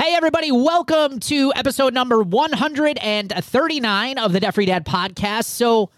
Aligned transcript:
Hey, 0.00 0.14
everybody, 0.14 0.50
welcome 0.50 1.20
to 1.20 1.52
episode 1.54 1.92
number 1.92 2.22
139 2.22 4.18
of 4.18 4.32
the 4.32 4.50
Free 4.50 4.64
Dad 4.64 4.86
podcast. 4.86 5.44
So, 5.44 5.90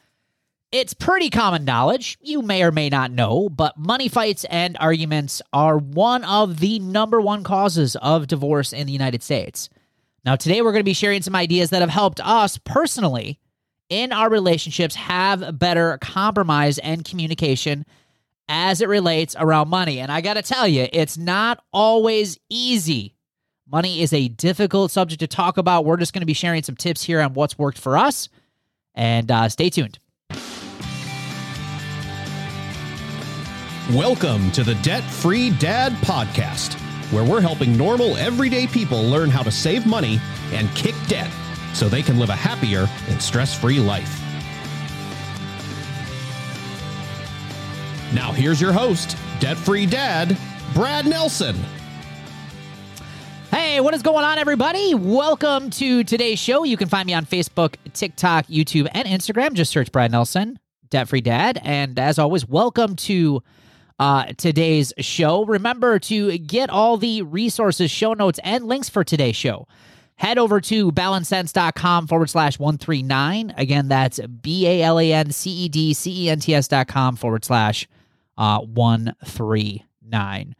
it's 0.73 0.93
pretty 0.93 1.31
common 1.31 1.65
knowledge, 1.65 2.19
you 2.21 2.43
may 2.43 2.65
or 2.65 2.73
may 2.73 2.89
not 2.89 3.13
know, 3.13 3.49
but 3.49 3.79
money 3.79 4.09
fights 4.09 4.45
and 4.47 4.77
arguments 4.81 5.41
are 5.53 5.79
one 5.79 6.25
of 6.25 6.59
the 6.59 6.81
number 6.81 7.21
one 7.21 7.45
causes 7.45 7.95
of 7.95 8.27
divorce 8.27 8.73
in 8.73 8.89
the 8.89 8.93
United 8.93 9.23
States. 9.23 9.69
Now, 10.25 10.35
today 10.35 10.63
we're 10.63 10.73
going 10.73 10.81
to 10.81 10.85
be 10.85 10.95
sharing 10.95 11.23
some 11.23 11.37
ideas 11.37 11.71
that 11.71 11.81
have 11.81 11.89
helped 11.89 12.19
us 12.25 12.59
personally 12.59 13.39
in 13.89 14.11
our 14.11 14.29
relationships 14.29 14.97
have 14.97 15.61
better 15.61 15.97
compromise 15.99 16.79
and 16.79 17.05
communication 17.05 17.87
as 18.49 18.81
it 18.81 18.89
relates 18.89 19.37
around 19.39 19.69
money. 19.69 20.01
And 20.01 20.11
I 20.11 20.23
got 20.23 20.35
to 20.35 20.43
tell 20.43 20.67
you, 20.67 20.89
it's 20.93 21.17
not 21.17 21.63
always 21.73 22.37
easy 22.49 23.12
Money 23.73 24.03
is 24.03 24.13
a 24.13 24.29
difficult 24.29 24.91
subject 24.91 25.21
to 25.21 25.27
talk 25.27 25.57
about. 25.57 25.87
We're 25.87 25.97
just 25.97 26.13
going 26.13 26.21
to 26.21 26.27
be 26.27 26.35
sharing 26.35 26.63
some 26.63 26.77
tips 26.77 27.03
here 27.03 27.23
on 27.23 27.33
what's 27.33 27.59
worked 27.59 27.79
for 27.79 27.97
us. 27.97 28.29
And 28.95 29.31
uh, 29.31 29.49
stay 29.49 29.71
tuned. 29.71 29.99
Welcome 33.91 34.51
to 34.51 34.63
the 34.63 34.79
Debt 34.83 35.03
Free 35.05 35.49
Dad 35.57 35.93
Podcast, 36.05 36.75
where 37.13 37.25
we're 37.25 37.41
helping 37.41 37.75
normal, 37.75 38.15
everyday 38.19 38.67
people 38.67 39.03
learn 39.03 39.31
how 39.31 39.43
to 39.43 39.51
save 39.51 39.87
money 39.87 40.21
and 40.53 40.69
kick 40.75 40.95
debt 41.09 41.31
so 41.73 41.89
they 41.89 42.03
can 42.03 42.19
live 42.19 42.29
a 42.29 42.37
happier 42.37 42.87
and 43.09 43.23
stress 43.23 43.59
free 43.59 43.81
life. 43.81 44.21
Now, 48.13 48.33
here's 48.33 48.61
your 48.61 48.75
host, 48.75 49.17
Debt 49.41 49.57
Free 49.57 49.87
Dad, 49.87 50.37
Brad 50.75 51.07
Nelson. 51.07 51.57
Hey, 53.53 53.81
what 53.81 53.93
is 53.93 54.01
going 54.01 54.25
on, 54.25 54.39
everybody? 54.39 54.95
Welcome 54.95 55.69
to 55.73 56.05
today's 56.05 56.39
show. 56.39 56.65
You 56.65 56.79
can 56.79 56.89
find 56.89 57.07
me 57.07 57.13
on 57.13 57.27
Facebook, 57.27 57.75
TikTok, 57.93 58.47
YouTube, 58.47 58.89
and 58.95 59.07
Instagram. 59.07 59.53
Just 59.53 59.71
search 59.71 59.93
Brad 59.93 60.11
Nelson, 60.11 60.59
Debt 60.89 61.07
Free 61.07 61.21
Dad. 61.21 61.61
And 61.63 61.99
as 61.99 62.19
always, 62.19 62.49
welcome 62.49 62.97
to 62.97 63.43
uh, 63.99 64.25
today's 64.39 64.95
show. 65.01 65.45
Remember 65.45 65.99
to 65.99 66.39
get 66.39 66.71
all 66.71 66.97
the 66.97 67.21
resources, 67.21 67.91
show 67.91 68.15
notes, 68.15 68.41
and 68.43 68.65
links 68.65 68.89
for 68.89 69.05
today's 69.05 69.37
show. 69.37 69.69
Head 70.15 70.39
over 70.39 70.59
to 70.63 70.91
balancedcents.com 70.91 72.07
forward 72.07 72.31
slash 72.31 72.59
139. 72.59 73.53
Again, 73.59 73.89
that's 73.89 74.19
B 74.19 74.67
A 74.67 74.81
L 74.83 74.99
A 74.99 75.13
N 75.13 75.31
C 75.31 75.51
E 75.51 75.69
D 75.69 75.93
C 75.93 76.25
E 76.25 76.31
N 76.31 76.41
T 76.41 76.55
S 76.55 76.69
dot 76.69 76.89
com 76.89 77.17
forward 77.17 77.45
slash 77.45 77.87
uh, 78.39 78.61
139. 78.61 80.55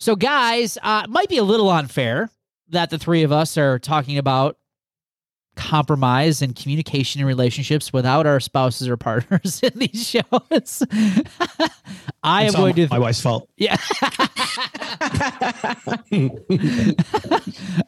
So, 0.00 0.16
guys, 0.16 0.78
uh, 0.82 1.02
it 1.04 1.10
might 1.10 1.28
be 1.28 1.36
a 1.36 1.44
little 1.44 1.68
unfair 1.68 2.30
that 2.70 2.88
the 2.88 2.98
three 2.98 3.22
of 3.22 3.32
us 3.32 3.58
are 3.58 3.78
talking 3.78 4.16
about 4.16 4.56
compromise 5.56 6.40
and 6.40 6.56
communication 6.56 7.20
in 7.20 7.26
relationships 7.26 7.92
without 7.92 8.26
our 8.26 8.40
spouses 8.40 8.88
or 8.88 8.96
partners 8.96 9.60
in 9.62 9.78
these 9.78 10.08
shows. 10.08 10.82
I 12.22 12.44
it's 12.44 12.54
am 12.54 12.60
going 12.60 12.74
to. 12.76 12.88
my 12.88 12.98
wife's 12.98 13.20
fault. 13.20 13.50
Yeah. 13.56 13.76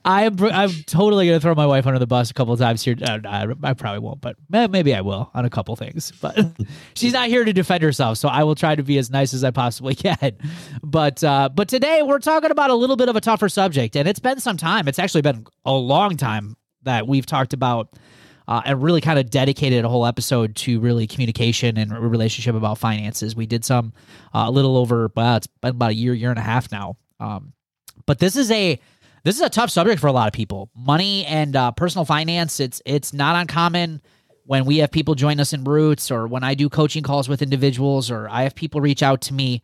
I 0.05 0.25
am. 0.25 0.37
I'm 0.41 0.71
totally 0.87 1.29
to 1.29 1.41
throw 1.41 1.55
my 1.55 1.67
wife 1.67 1.87
under 1.87 1.99
the 1.99 2.07
bus 2.07 2.31
a 2.31 2.35
couple 2.35 2.57
times 2.57 2.83
here. 2.83 2.97
Uh, 3.01 3.19
I, 3.25 3.47
I 3.63 3.75
probably 3.75 3.99
won't, 4.01 4.21
but 4.21 4.37
maybe 4.49 4.95
I 4.95 5.01
will 5.01 5.31
on 5.35 5.45
a 5.45 5.51
couple 5.51 5.75
things. 5.77 6.13
But 6.21 6.39
she's 6.95 7.13
not 7.13 7.29
here 7.29 7.45
to 7.45 7.53
defend 7.53 7.83
herself, 7.83 8.19
so 8.19 8.29
I 8.29 8.45
will 8.45 8.55
try 8.55 8.75
to 8.75 8.83
be 8.83 8.99
as 8.99 9.11
nice 9.11 9.35
as 9.35 9.43
I 9.45 9.51
possibly 9.51 9.95
can. 9.95 10.37
But 10.83 11.25
uh, 11.25 11.49
but 11.49 11.69
today 11.69 12.03
we're 12.03 12.19
talking 12.21 12.51
about 12.51 12.71
a 12.71 12.75
little 12.75 12.97
bit 12.97 13.09
of 13.09 13.17
a 13.17 13.21
tougher 13.21 13.49
subject, 13.49 13.97
and 13.97 14.09
it's 14.09 14.21
been 14.21 14.41
some 14.41 14.57
time. 14.57 14.89
It's 14.89 14.99
actually 14.99 15.23
been 15.23 15.47
a 15.65 15.73
long 15.73 16.17
time 16.17 16.57
that 16.83 17.07
we've 17.09 17.27
talked 17.27 17.53
about. 17.53 17.89
Uh, 18.53 18.61
and 18.67 18.83
really 18.83 19.01
kind 19.01 19.19
of 19.19 19.31
dedicated 19.31 19.83
a 19.83 19.89
whole 19.89 20.05
episode 20.05 20.55
to 20.55 20.79
really 20.79 21.07
communication 21.07 21.79
and 21.79 21.91
relationship 21.91 22.55
about 22.55 22.77
finances. 22.77 23.35
We 23.35 23.47
did 23.47 23.65
some 23.65 23.95
uh, 24.35 24.45
a 24.47 24.51
little 24.51 24.77
over, 24.77 25.11
well, 25.17 25.37
it's 25.37 25.47
been 25.47 25.71
about 25.71 25.93
a 25.93 25.95
year, 25.95 26.13
year 26.13 26.29
and 26.29 26.39
a 26.39 26.43
half 26.43 26.71
now. 26.71 26.99
Um, 27.19 27.55
but 28.05 28.19
this 28.19 28.37
is 28.37 28.51
a 28.51 28.79
this 29.25 29.37
is 29.37 29.41
a 29.41 29.49
tough 29.49 29.71
subject 29.71 30.03
for 30.03 30.09
a 30.09 30.13
lot 30.13 30.27
of 30.27 30.35
people. 30.35 30.69
Money 30.77 31.25
and 31.25 31.57
uh, 31.57 31.71
personal 31.71 32.05
finance. 32.05 32.61
It's 32.61 32.83
it's 32.85 33.15
not 33.15 33.37
uncommon 33.37 34.03
when 34.45 34.67
we 34.67 34.77
have 34.79 34.91
people 34.91 35.15
join 35.15 35.41
us 35.41 35.55
in 35.55 35.65
Roots 35.65 36.11
or 36.11 36.27
when 36.27 36.45
I 36.45 36.53
do 36.53 36.69
coaching 36.69 37.03
calls 37.03 37.31
with 37.31 37.41
individuals 37.41 38.11
or 38.11 38.29
I 38.29 38.43
have 38.43 38.55
people 38.55 38.83
reach 38.83 39.03
out 39.03 39.23
to 39.23 39.33
me. 39.33 39.63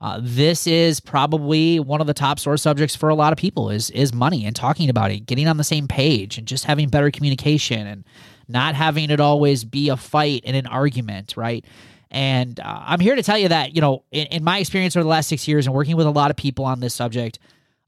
Uh, 0.00 0.18
this 0.22 0.66
is 0.66 0.98
probably 0.98 1.78
one 1.78 2.00
of 2.00 2.06
the 2.06 2.14
top 2.14 2.38
source 2.38 2.62
subjects 2.62 2.96
for 2.96 3.10
a 3.10 3.14
lot 3.14 3.32
of 3.32 3.38
people 3.38 3.68
is 3.68 3.90
is 3.90 4.14
money 4.14 4.46
and 4.46 4.56
talking 4.56 4.88
about 4.88 5.10
it, 5.10 5.26
getting 5.26 5.46
on 5.46 5.58
the 5.58 5.64
same 5.64 5.86
page, 5.86 6.38
and 6.38 6.48
just 6.48 6.64
having 6.64 6.88
better 6.88 7.10
communication 7.10 7.86
and 7.86 8.04
not 8.48 8.74
having 8.74 9.10
it 9.10 9.20
always 9.20 9.62
be 9.64 9.90
a 9.90 9.96
fight 9.96 10.42
and 10.46 10.56
an 10.56 10.66
argument, 10.66 11.36
right? 11.36 11.64
And 12.10 12.58
uh, 12.58 12.82
I'm 12.86 12.98
here 12.98 13.14
to 13.14 13.22
tell 13.22 13.36
you 13.36 13.48
that 13.48 13.74
you 13.74 13.82
know, 13.82 14.04
in, 14.10 14.26
in, 14.28 14.44
my 14.44 14.58
experience 14.58 14.96
over 14.96 15.04
the 15.04 15.08
last 15.08 15.28
six 15.28 15.46
years 15.46 15.66
and 15.66 15.74
working 15.74 15.96
with 15.96 16.06
a 16.06 16.10
lot 16.10 16.30
of 16.30 16.36
people 16.36 16.64
on 16.64 16.80
this 16.80 16.94
subject, 16.94 17.38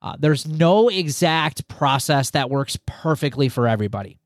uh, 0.02 0.14
there's 0.18 0.46
no 0.46 0.88
exact 0.88 1.66
process 1.66 2.30
that 2.30 2.50
works 2.50 2.78
perfectly 2.86 3.48
for 3.48 3.66
everybody 3.66 4.18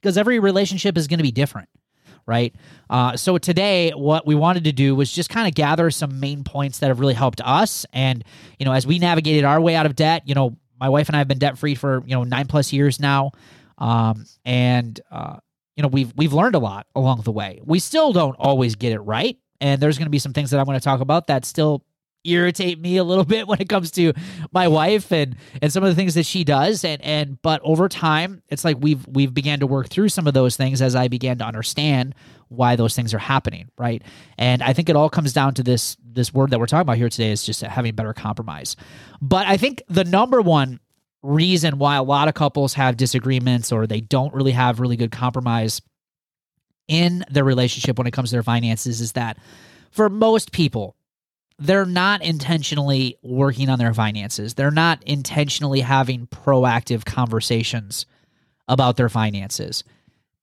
because 0.00 0.16
every 0.16 0.38
relationship 0.38 0.96
is 0.96 1.08
going 1.08 1.18
to 1.18 1.24
be 1.24 1.32
different 1.32 1.68
right? 2.26 2.54
Uh, 2.90 3.16
so 3.16 3.38
today, 3.38 3.90
what 3.90 4.26
we 4.26 4.34
wanted 4.34 4.64
to 4.64 4.72
do 4.72 4.94
was 4.94 5.10
just 5.12 5.30
kind 5.30 5.48
of 5.48 5.54
gather 5.54 5.90
some 5.90 6.20
main 6.20 6.44
points 6.44 6.78
that 6.78 6.88
have 6.88 7.00
really 7.00 7.14
helped 7.14 7.40
us. 7.42 7.86
And 7.92 8.24
you 8.58 8.66
know, 8.66 8.72
as 8.72 8.86
we 8.86 8.98
navigated 8.98 9.44
our 9.44 9.60
way 9.60 9.74
out 9.74 9.86
of 9.86 9.96
debt, 9.96 10.22
you 10.26 10.34
know, 10.34 10.56
my 10.78 10.88
wife 10.88 11.08
and 11.08 11.16
I 11.16 11.18
have 11.20 11.28
been 11.28 11.38
debt 11.38 11.58
free 11.58 11.74
for 11.74 12.02
you 12.06 12.14
know 12.14 12.24
nine 12.24 12.46
plus 12.46 12.72
years 12.72 13.00
now, 13.00 13.32
um, 13.78 14.26
and 14.44 15.00
uh, 15.10 15.36
you 15.76 15.82
know 15.82 15.88
we've 15.88 16.12
we've 16.16 16.32
learned 16.32 16.54
a 16.54 16.58
lot 16.58 16.86
along 16.94 17.22
the 17.22 17.32
way. 17.32 17.60
We 17.64 17.78
still 17.78 18.12
don't 18.12 18.36
always 18.38 18.74
get 18.74 18.92
it 18.92 19.00
right, 19.00 19.36
and 19.60 19.80
there's 19.80 19.98
going 19.98 20.06
to 20.06 20.10
be 20.10 20.18
some 20.18 20.32
things 20.32 20.50
that 20.50 20.60
I'm 20.60 20.66
going 20.66 20.78
to 20.78 20.84
talk 20.84 21.00
about 21.00 21.28
that 21.28 21.44
still 21.44 21.82
irritate 22.24 22.80
me 22.80 22.96
a 22.96 23.04
little 23.04 23.24
bit 23.34 23.46
when 23.46 23.60
it 23.60 23.68
comes 23.68 23.90
to 23.92 24.12
my 24.52 24.68
wife 24.68 25.12
and 25.12 25.36
and 25.62 25.72
some 25.72 25.82
of 25.82 25.88
the 25.88 25.94
things 25.94 26.14
that 26.14 26.26
she 26.26 26.44
does. 26.44 26.84
And 26.84 27.00
and 27.02 27.42
but 27.42 27.60
over 27.62 27.88
time 27.88 28.42
it's 28.48 28.64
like 28.64 28.76
we've 28.80 29.06
we've 29.06 29.32
began 29.32 29.60
to 29.60 29.66
work 29.66 29.88
through 29.88 30.08
some 30.08 30.26
of 30.26 30.34
those 30.34 30.56
things 30.56 30.82
as 30.82 30.94
I 30.96 31.08
began 31.08 31.38
to 31.38 31.44
understand 31.44 32.14
why 32.48 32.76
those 32.76 32.94
things 32.94 33.14
are 33.14 33.18
happening 33.18 33.68
right? 33.78 34.02
And 34.38 34.62
I 34.62 34.72
think 34.72 34.88
it 34.88 34.96
all 34.96 35.10
comes 35.10 35.32
down 35.32 35.54
to 35.54 35.62
this 35.62 35.96
this 36.04 36.32
word 36.32 36.50
that 36.50 36.60
we're 36.60 36.66
talking 36.66 36.82
about 36.82 36.96
here 36.96 37.08
today 37.08 37.30
is 37.30 37.44
just 37.44 37.60
having 37.60 37.94
better 37.94 38.12
compromise. 38.12 38.76
But 39.20 39.46
I 39.46 39.56
think 39.56 39.82
the 39.88 40.04
number 40.04 40.40
one 40.40 40.80
reason 41.22 41.78
why 41.78 41.96
a 41.96 42.02
lot 42.02 42.28
of 42.28 42.34
couples 42.34 42.74
have 42.74 42.96
disagreements 42.96 43.72
or 43.72 43.86
they 43.86 44.00
don't 44.00 44.34
really 44.34 44.52
have 44.52 44.78
really 44.78 44.96
good 44.96 45.10
compromise 45.10 45.80
in 46.86 47.24
their 47.30 47.44
relationship 47.44 47.96
when 47.96 48.06
it 48.06 48.10
comes 48.12 48.30
to 48.30 48.36
their 48.36 48.42
finances 48.42 49.00
is 49.00 49.12
that 49.12 49.38
for 49.90 50.10
most 50.10 50.52
people 50.52 50.96
they're 51.58 51.86
not 51.86 52.22
intentionally 52.22 53.16
working 53.22 53.68
on 53.68 53.78
their 53.78 53.94
finances. 53.94 54.54
They're 54.54 54.70
not 54.70 55.02
intentionally 55.04 55.80
having 55.80 56.26
proactive 56.26 57.04
conversations 57.04 58.06
about 58.66 58.96
their 58.96 59.08
finances. 59.08 59.84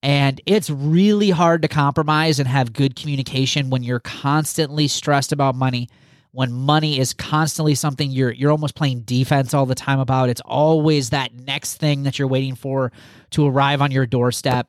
And 0.04 0.42
it's 0.46 0.70
really 0.70 1.30
hard 1.30 1.62
to 1.62 1.68
compromise 1.68 2.40
and 2.40 2.48
have 2.48 2.74
good 2.74 2.96
communication 2.96 3.70
when 3.70 3.84
you're 3.84 4.00
constantly 4.00 4.88
stressed 4.88 5.32
about 5.32 5.56
money, 5.56 5.90
when 6.32 6.52
money 6.52 6.98
is 6.98 7.14
constantly 7.14 7.76
something 7.76 8.10
you're 8.10 8.32
you're 8.32 8.52
almost 8.52 8.76
playing 8.76 9.02
defense 9.02 9.54
all 9.54 9.66
the 9.66 9.76
time 9.76 10.00
about. 10.00 10.30
It's 10.30 10.42
always 10.42 11.12
that 11.12 11.34
next 11.36 11.76
thing 11.76 12.04
that 12.04 12.18
you're 12.18 12.28
waiting 12.28 12.56
for 12.56 12.92
to 13.32 13.46
arrive 13.46 13.82
on 13.82 13.92
your 13.92 14.08
doorstep 14.08 14.68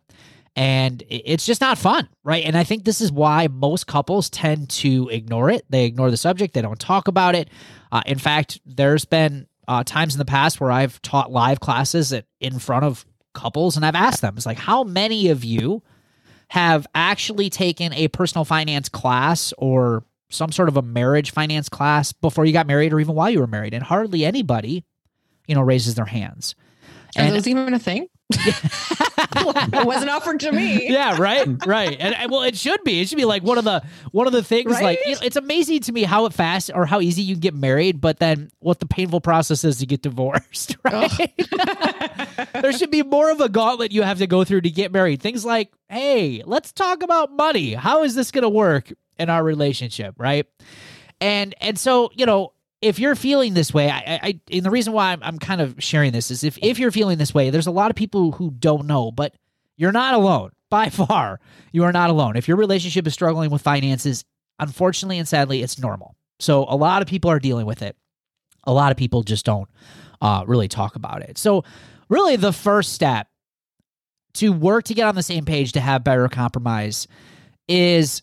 and 0.55 1.03
it's 1.09 1.47
just 1.47 1.61
not 1.61 1.79
fun, 1.79 2.09
right? 2.25 2.45
And 2.45 2.57
I 2.57 2.65
think 2.65 2.85
this 2.85 3.01
is 3.01 3.11
why 3.11 3.49
most 3.49 3.87
couples 3.87 4.29
tend 4.29 4.69
to 4.71 5.09
ignore 5.09 5.49
it. 5.51 5.65
They 5.71 5.87
ignore 5.87 6.11
the 6.11 6.17
subject, 6.17 6.55
they 6.55 6.63
don't 6.63 6.79
talk 6.79 7.09
about 7.09 7.35
it. 7.35 7.49
Uh, 7.91 8.03
in 8.07 8.19
fact, 8.19 8.61
there's 8.67 9.05
been 9.05 9.47
uh, 9.67 9.85
times 9.85 10.15
in 10.15 10.19
the 10.19 10.25
past 10.25 10.61
where 10.61 10.71
I've 10.71 11.01
taught 11.03 11.31
live 11.31 11.61
classes 11.61 12.13
at, 12.13 12.27
in 12.41 12.59
front 12.59 12.85
of 12.85 13.07
couples, 13.33 13.77
and 13.77 13.87
I've 13.87 13.95
asked 13.95 14.21
them, 14.21 14.37
it's 14.37 14.47
like, 14.47 14.59
how 14.59 14.85
many 14.85 15.29
of 15.29 15.45
you 15.45 15.83
have 16.49 16.87
actually 16.95 17.49
taken 17.49 17.93
a 17.95 18.09
personal 18.09 18.45
finance 18.45 18.89
class 18.91 19.55
or 19.57 20.05
some 20.29 20.53
sort 20.53 20.69
of 20.69 20.77
a 20.77 20.83
marriage 20.83 21.31
finance 21.31 21.69
class 21.69 22.13
before 22.13 22.45
you 22.45 22.53
got 22.53 22.67
married 22.67 22.93
or 22.93 23.01
even 23.01 23.15
while 23.15 23.31
you 23.31 23.41
were 23.41 23.47
married? 23.47 23.73
And 23.73 23.83
hardly 23.83 24.25
anybody, 24.27 24.85
you 25.47 25.55
know, 25.55 25.63
raises 25.63 25.95
their 25.95 26.05
hands. 26.05 26.55
Are 27.17 27.25
and, 27.25 27.35
those 27.35 27.47
even 27.47 27.75
a 27.75 27.79
thing? 27.79 28.09
it 28.31 29.87
wasn't 29.87 30.11
offered 30.11 30.41
to 30.41 30.53
me. 30.53 30.89
Yeah, 30.91 31.19
right, 31.19 31.47
right. 31.67 31.95
And, 31.99 32.15
and, 32.15 32.31
well, 32.31 32.43
it 32.43 32.57
should 32.57 32.83
be. 32.85 33.01
It 33.01 33.09
should 33.09 33.19
be 33.19 33.27
like 33.27 33.43
one 33.43 33.59
of 33.59 33.65
the 33.65 33.83
one 34.13 34.27
of 34.27 34.33
the 34.33 34.43
things. 34.43 34.71
Right? 34.71 34.83
Like 34.83 34.99
it's 35.05 35.37
amazing 35.37 35.81
to 35.81 35.93
me 35.93 36.05
how 36.05 36.29
fast 36.31 36.71
or 36.75 36.87
how 36.87 37.01
easy 37.01 37.21
you 37.23 37.35
can 37.35 37.41
get 37.41 37.55
married, 37.55 38.01
but 38.01 38.19
then 38.19 38.51
what 38.61 38.81
the 38.81 38.87
painful 38.87 39.21
process 39.21 39.65
is 39.65 39.79
to 39.79 39.87
get 39.87 40.03
divorced. 40.03 40.77
Right? 40.85 41.33
there 42.53 42.73
should 42.73 42.91
be 42.91 43.03
more 43.03 43.31
of 43.31 43.41
a 43.41 43.49
gauntlet 43.49 43.93
you 43.93 44.03
have 44.03 44.19
to 44.19 44.27
go 44.27 44.43
through 44.45 44.63
to 44.63 44.71
get 44.71 44.93
married. 44.93 45.23
Things 45.23 45.45
like, 45.45 45.73
hey, 45.89 46.43
let's 46.45 46.73
talk 46.73 47.03
about 47.03 47.31
money. 47.33 47.75
How 47.75 48.03
is 48.03 48.15
this 48.15 48.31
going 48.31 48.43
to 48.43 48.49
work 48.49 48.93
in 49.19 49.31
our 49.31 49.43
relationship? 49.43 50.15
Right. 50.19 50.47
And 51.21 51.55
and 51.61 51.79
so 51.79 52.11
you 52.15 52.27
know 52.27 52.53
if 52.83 52.99
you're 52.99 53.15
feeling 53.15 53.55
this 53.55 53.73
way, 53.73 53.89
I, 53.89 54.21
I 54.23 54.41
and 54.51 54.67
the 54.67 54.71
reason 54.71 54.93
why 54.93 55.13
I'm, 55.13 55.23
I'm 55.23 55.39
kind 55.39 55.61
of 55.61 55.77
sharing 55.79 56.13
this 56.13 56.31
is 56.31 56.43
if 56.43 56.59
if 56.61 56.79
you're 56.79 56.91
feeling 56.91 57.17
this 57.17 57.33
way, 57.33 57.49
there's 57.49 57.69
a 57.69 57.73
lot 57.73 57.91
of 57.91 57.97
people 57.97 58.33
who 58.33 58.51
don't 58.51 58.87
know, 58.87 59.13
but 59.13 59.35
you're 59.77 59.93
not 59.93 60.15
alone. 60.15 60.51
By 60.73 60.89
far, 60.89 61.39
you 61.71 61.85
are 61.85 61.93
not 61.93 62.09
alone. 62.09 62.35
If 62.35 62.49
your 62.49 62.57
relationship 62.57 63.07
is 63.07 63.13
struggling 63.13 63.51
with 63.51 63.61
finances, 63.61 64.25
unfortunately 64.59 65.19
and 65.19 65.29
sadly, 65.29 65.63
it's 65.63 65.79
normal. 65.79 66.17
So 66.41 66.65
a 66.67 66.77
lot 66.77 67.03
of 67.03 67.09
people 67.09 67.31
are 67.31 67.39
dealing 67.39 67.67
with 67.67 67.83
it. 67.83 67.95
A 68.65 68.73
lot 68.73 68.91
of 68.91 68.97
people 68.97 69.23
just 69.23 69.45
don't 69.45 69.69
uh, 70.23 70.45
really 70.47 70.69
talk 70.69 70.97
about 70.97 71.21
it. 71.21 71.37
So 71.37 71.65
really, 72.09 72.37
the 72.37 72.55
first 72.55 72.95
step 72.95 73.29
to 74.35 74.51
work 74.51 74.85
to 74.85 74.95
get 74.95 75.07
on 75.07 75.15
the 75.15 75.23
same 75.23 75.45
page 75.45 75.73
to 75.73 75.81
have 75.81 76.05
better 76.05 76.27
compromise 76.29 77.07
is 77.69 78.23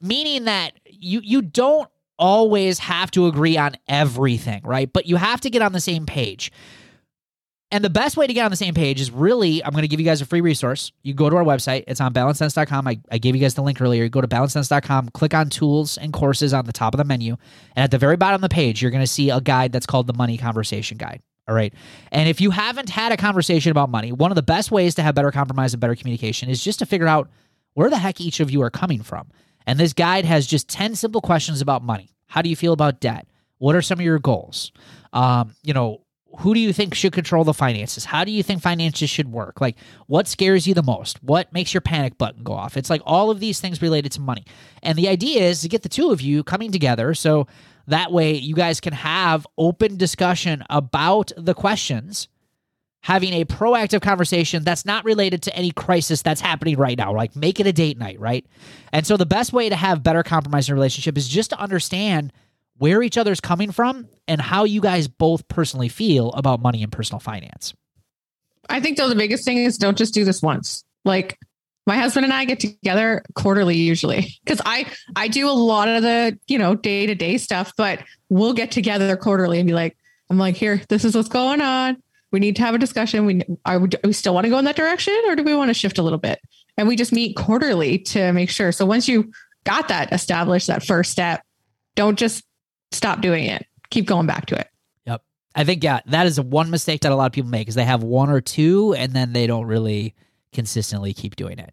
meaning 0.00 0.44
that 0.46 0.72
you 0.90 1.20
you 1.22 1.40
don't 1.40 1.88
always 2.18 2.78
have 2.78 3.10
to 3.12 3.26
agree 3.26 3.56
on 3.56 3.76
everything, 3.88 4.62
right? 4.64 4.92
But 4.92 5.06
you 5.06 5.16
have 5.16 5.40
to 5.42 5.50
get 5.50 5.62
on 5.62 5.72
the 5.72 5.80
same 5.80 6.06
page. 6.06 6.52
And 7.72 7.84
the 7.84 7.90
best 7.90 8.16
way 8.16 8.28
to 8.28 8.32
get 8.32 8.44
on 8.44 8.50
the 8.52 8.56
same 8.56 8.74
page 8.74 9.00
is 9.00 9.10
really, 9.10 9.62
I'm 9.64 9.72
going 9.72 9.82
to 9.82 9.88
give 9.88 9.98
you 9.98 10.06
guys 10.06 10.20
a 10.20 10.26
free 10.26 10.40
resource. 10.40 10.92
You 11.02 11.14
go 11.14 11.28
to 11.28 11.36
our 11.36 11.42
website. 11.42 11.82
It's 11.88 12.00
on 12.00 12.14
balancedcents.com. 12.14 12.86
I, 12.86 13.00
I 13.10 13.18
gave 13.18 13.34
you 13.34 13.40
guys 13.40 13.54
the 13.54 13.62
link 13.62 13.80
earlier. 13.80 14.08
Go 14.08 14.20
to 14.20 14.28
balancedcents.com, 14.28 15.08
click 15.10 15.34
on 15.34 15.50
tools 15.50 15.98
and 15.98 16.12
courses 16.12 16.54
on 16.54 16.64
the 16.64 16.72
top 16.72 16.94
of 16.94 16.98
the 16.98 17.04
menu. 17.04 17.36
And 17.74 17.82
at 17.82 17.90
the 17.90 17.98
very 17.98 18.16
bottom 18.16 18.36
of 18.36 18.40
the 18.42 18.54
page, 18.54 18.80
you're 18.80 18.92
going 18.92 19.02
to 19.02 19.06
see 19.06 19.30
a 19.30 19.40
guide 19.40 19.72
that's 19.72 19.86
called 19.86 20.06
the 20.06 20.14
Money 20.14 20.38
Conversation 20.38 20.96
Guide. 20.96 21.22
All 21.48 21.54
right. 21.54 21.74
And 22.12 22.28
if 22.28 22.40
you 22.40 22.50
haven't 22.50 22.88
had 22.88 23.12
a 23.12 23.16
conversation 23.16 23.70
about 23.70 23.90
money, 23.90 24.12
one 24.12 24.30
of 24.30 24.36
the 24.36 24.42
best 24.42 24.70
ways 24.70 24.94
to 24.96 25.02
have 25.02 25.14
better 25.14 25.32
compromise 25.32 25.74
and 25.74 25.80
better 25.80 25.94
communication 25.96 26.48
is 26.48 26.62
just 26.62 26.78
to 26.80 26.86
figure 26.86 27.06
out 27.06 27.28
where 27.74 27.90
the 27.90 27.98
heck 27.98 28.20
each 28.20 28.40
of 28.40 28.50
you 28.50 28.62
are 28.62 28.70
coming 28.70 29.02
from. 29.02 29.28
And 29.66 29.78
this 29.78 29.92
guide 29.92 30.24
has 30.24 30.46
just 30.46 30.68
10 30.68 30.94
simple 30.94 31.20
questions 31.20 31.60
about 31.60 31.82
money. 31.82 32.10
How 32.28 32.42
do 32.42 32.48
you 32.48 32.56
feel 32.56 32.72
about 32.72 33.00
debt? 33.00 33.26
What 33.58 33.74
are 33.74 33.82
some 33.82 33.98
of 33.98 34.04
your 34.04 34.18
goals? 34.18 34.72
Um, 35.12 35.54
you 35.62 35.72
know, 35.72 36.02
who 36.38 36.52
do 36.54 36.60
you 36.60 36.72
think 36.72 36.94
should 36.94 37.12
control 37.12 37.44
the 37.44 37.54
finances? 37.54 38.04
How 38.04 38.24
do 38.24 38.30
you 38.30 38.42
think 38.42 38.60
finances 38.60 39.08
should 39.08 39.32
work? 39.32 39.60
Like, 39.60 39.76
what 40.06 40.28
scares 40.28 40.66
you 40.66 40.74
the 40.74 40.82
most? 40.82 41.22
What 41.22 41.52
makes 41.52 41.72
your 41.72 41.80
panic 41.80 42.18
button 42.18 42.42
go 42.42 42.52
off? 42.52 42.76
It's 42.76 42.90
like 42.90 43.00
all 43.04 43.30
of 43.30 43.40
these 43.40 43.60
things 43.60 43.80
related 43.80 44.12
to 44.12 44.20
money. 44.20 44.44
And 44.82 44.98
the 44.98 45.08
idea 45.08 45.48
is 45.48 45.62
to 45.62 45.68
get 45.68 45.82
the 45.82 45.88
two 45.88 46.10
of 46.10 46.20
you 46.20 46.44
coming 46.44 46.72
together 46.72 47.14
so 47.14 47.46
that 47.86 48.12
way 48.12 48.34
you 48.34 48.54
guys 48.54 48.80
can 48.80 48.92
have 48.92 49.46
open 49.56 49.96
discussion 49.96 50.62
about 50.68 51.32
the 51.36 51.54
questions 51.54 52.28
having 53.06 53.32
a 53.34 53.44
proactive 53.44 54.00
conversation 54.00 54.64
that's 54.64 54.84
not 54.84 55.04
related 55.04 55.40
to 55.40 55.54
any 55.54 55.70
crisis 55.70 56.22
that's 56.22 56.40
happening 56.40 56.76
right 56.76 56.98
now. 56.98 57.14
Like 57.14 57.36
make 57.36 57.60
it 57.60 57.66
a 57.68 57.72
date 57.72 57.96
night, 57.96 58.18
right? 58.18 58.44
And 58.92 59.06
so 59.06 59.16
the 59.16 59.24
best 59.24 59.52
way 59.52 59.68
to 59.68 59.76
have 59.76 60.02
better 60.02 60.24
compromise 60.24 60.68
in 60.68 60.72
a 60.72 60.74
relationship 60.74 61.16
is 61.16 61.28
just 61.28 61.50
to 61.50 61.60
understand 61.60 62.32
where 62.78 63.04
each 63.04 63.16
other's 63.16 63.40
coming 63.40 63.70
from 63.70 64.08
and 64.26 64.40
how 64.40 64.64
you 64.64 64.80
guys 64.80 65.06
both 65.06 65.46
personally 65.46 65.88
feel 65.88 66.30
about 66.30 66.60
money 66.60 66.82
and 66.82 66.90
personal 66.90 67.20
finance. 67.20 67.74
I 68.68 68.80
think 68.80 68.96
though 68.96 69.08
the 69.08 69.14
biggest 69.14 69.44
thing 69.44 69.58
is 69.58 69.78
don't 69.78 69.96
just 69.96 70.12
do 70.12 70.24
this 70.24 70.42
once. 70.42 70.82
Like 71.04 71.38
my 71.86 71.96
husband 71.96 72.24
and 72.24 72.34
I 72.34 72.44
get 72.44 72.58
together 72.58 73.22
quarterly 73.34 73.76
usually 73.76 74.36
because 74.44 74.60
I 74.66 74.90
I 75.14 75.28
do 75.28 75.48
a 75.48 75.52
lot 75.52 75.86
of 75.86 76.02
the 76.02 76.36
you 76.48 76.58
know 76.58 76.74
day 76.74 77.06
to 77.06 77.14
day 77.14 77.38
stuff, 77.38 77.72
but 77.76 78.02
we'll 78.30 78.52
get 78.52 78.72
together 78.72 79.16
quarterly 79.16 79.60
and 79.60 79.68
be 79.68 79.74
like, 79.74 79.96
I'm 80.28 80.38
like, 80.38 80.56
here, 80.56 80.82
this 80.88 81.04
is 81.04 81.14
what's 81.14 81.28
going 81.28 81.60
on 81.60 82.02
we 82.32 82.40
need 82.40 82.56
to 82.56 82.62
have 82.62 82.74
a 82.74 82.78
discussion. 82.78 83.26
We 83.26 83.42
are 83.64 83.78
we, 83.78 83.88
we 84.04 84.12
still 84.12 84.34
want 84.34 84.44
to 84.44 84.50
go 84.50 84.58
in 84.58 84.64
that 84.64 84.76
direction 84.76 85.14
or 85.26 85.36
do 85.36 85.42
we 85.42 85.54
want 85.54 85.68
to 85.68 85.74
shift 85.74 85.98
a 85.98 86.02
little 86.02 86.18
bit? 86.18 86.40
And 86.76 86.88
we 86.88 86.96
just 86.96 87.12
meet 87.12 87.36
quarterly 87.36 87.98
to 87.98 88.32
make 88.32 88.50
sure. 88.50 88.72
So 88.72 88.84
once 88.84 89.08
you 89.08 89.32
got 89.64 89.88
that 89.88 90.12
established, 90.12 90.66
that 90.66 90.84
first 90.84 91.10
step, 91.10 91.42
don't 91.94 92.18
just 92.18 92.44
stop 92.92 93.20
doing 93.20 93.44
it. 93.44 93.66
Keep 93.90 94.06
going 94.06 94.26
back 94.26 94.46
to 94.46 94.58
it. 94.58 94.68
Yep. 95.06 95.22
I 95.54 95.64
think 95.64 95.82
yeah, 95.84 96.00
that 96.06 96.26
is 96.26 96.40
one 96.40 96.70
mistake 96.70 97.02
that 97.02 97.12
a 97.12 97.16
lot 97.16 97.26
of 97.26 97.32
people 97.32 97.50
make 97.50 97.68
is 97.68 97.74
they 97.74 97.84
have 97.84 98.02
one 98.02 98.30
or 98.30 98.40
two 98.40 98.94
and 98.94 99.12
then 99.12 99.32
they 99.32 99.46
don't 99.46 99.66
really 99.66 100.14
consistently 100.52 101.14
keep 101.14 101.36
doing 101.36 101.58
it. 101.58 101.72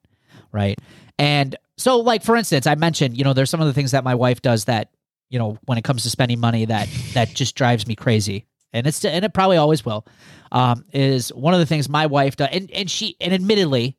Right. 0.52 0.78
And 1.18 1.56
so 1.78 2.00
like 2.00 2.24
for 2.24 2.36
instance, 2.36 2.68
I 2.68 2.76
mentioned, 2.76 3.18
you 3.18 3.24
know, 3.24 3.34
there's 3.34 3.50
some 3.50 3.62
of 3.62 3.68
the 3.68 3.74
things 3.74 3.92
that 3.92 4.04
my 4.04 4.16
wife 4.16 4.42
does 4.42 4.66
that, 4.66 4.92
you 5.30 5.40
know, 5.40 5.58
when 5.66 5.78
it 5.78 5.84
comes 5.84 6.04
to 6.04 6.10
spending 6.10 6.40
money 6.40 6.66
that 6.66 6.88
that 7.14 7.30
just 7.34 7.56
drives 7.56 7.88
me 7.88 7.96
crazy 7.96 8.46
and 8.74 8.88
it's 8.88 9.04
and 9.06 9.24
it 9.24 9.34
probably 9.34 9.58
always 9.58 9.86
will, 9.86 10.06
um, 10.52 10.84
is 10.94 11.30
one 11.34 11.54
of 11.54 11.60
the 11.60 11.66
things 11.66 11.88
my 11.88 12.06
wife 12.06 12.36
does, 12.36 12.50
and 12.52 12.70
and 12.72 12.90
she 12.90 13.16
and 13.22 13.34
admittedly, 13.34 13.98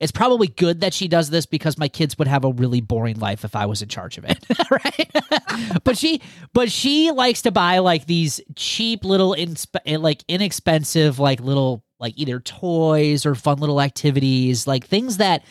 it's 0.00 0.12
probably 0.12 0.48
good 0.48 0.80
that 0.80 0.92
she 0.94 1.08
does 1.08 1.30
this 1.30 1.46
because 1.46 1.78
my 1.78 1.88
kids 1.88 2.18
would 2.18 2.28
have 2.28 2.44
a 2.44 2.52
really 2.52 2.80
boring 2.80 3.18
life 3.18 3.44
if 3.44 3.54
I 3.54 3.66
was 3.66 3.82
in 3.82 3.88
charge 3.88 4.18
of 4.18 4.24
it, 4.24 4.44
right? 4.70 5.80
but 5.84 5.96
she 5.96 6.20
but 6.52 6.70
she 6.70 7.10
likes 7.10 7.42
to 7.42 7.50
buy 7.50 7.78
like 7.78 8.06
these 8.06 8.40
cheap 8.56 9.04
little 9.04 9.34
inspe- 9.34 10.00
like 10.00 10.24
inexpensive 10.28 11.18
like 11.18 11.40
little 11.40 11.84
like 12.00 12.14
either 12.16 12.40
toys 12.40 13.24
or 13.24 13.34
fun 13.34 13.58
little 13.58 13.80
activities, 13.80 14.66
like 14.66 14.86
things 14.86 15.18
that 15.18 15.44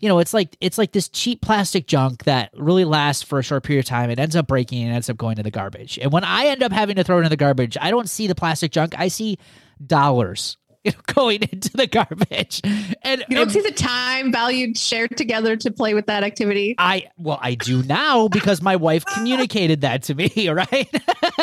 you 0.00 0.08
know, 0.08 0.18
it's 0.18 0.32
like 0.32 0.56
it's 0.60 0.78
like 0.78 0.92
this 0.92 1.08
cheap 1.08 1.42
plastic 1.42 1.86
junk 1.86 2.24
that 2.24 2.50
really 2.56 2.84
lasts 2.84 3.22
for 3.22 3.38
a 3.38 3.42
short 3.42 3.62
period 3.62 3.80
of 3.80 3.88
time. 3.88 4.10
It 4.10 4.18
ends 4.18 4.34
up 4.34 4.46
breaking 4.46 4.82
and 4.82 4.94
ends 4.94 5.10
up 5.10 5.16
going 5.16 5.36
to 5.36 5.42
the 5.42 5.50
garbage. 5.50 5.98
And 5.98 6.10
when 6.10 6.24
I 6.24 6.46
end 6.46 6.62
up 6.62 6.72
having 6.72 6.96
to 6.96 7.04
throw 7.04 7.18
it 7.18 7.24
in 7.24 7.30
the 7.30 7.36
garbage, 7.36 7.76
I 7.80 7.90
don't 7.90 8.08
see 8.08 8.26
the 8.26 8.34
plastic 8.34 8.72
junk. 8.72 8.94
I 8.98 9.08
see 9.08 9.38
dollars 9.86 10.56
going 11.14 11.42
into 11.42 11.70
the 11.76 11.86
garbage. 11.86 12.62
And 13.02 13.24
you 13.28 13.36
don't 13.36 13.42
and 13.42 13.52
see 13.52 13.60
the 13.60 13.72
time 13.72 14.32
valued 14.32 14.78
shared 14.78 15.16
together 15.16 15.56
to 15.56 15.70
play 15.70 15.92
with 15.92 16.06
that 16.06 16.24
activity. 16.24 16.74
I 16.78 17.08
well, 17.18 17.38
I 17.40 17.54
do 17.54 17.82
now 17.82 18.28
because 18.28 18.62
my 18.62 18.76
wife 18.76 19.04
communicated 19.04 19.82
that 19.82 20.04
to 20.04 20.14
me, 20.14 20.48
right? 20.48 20.88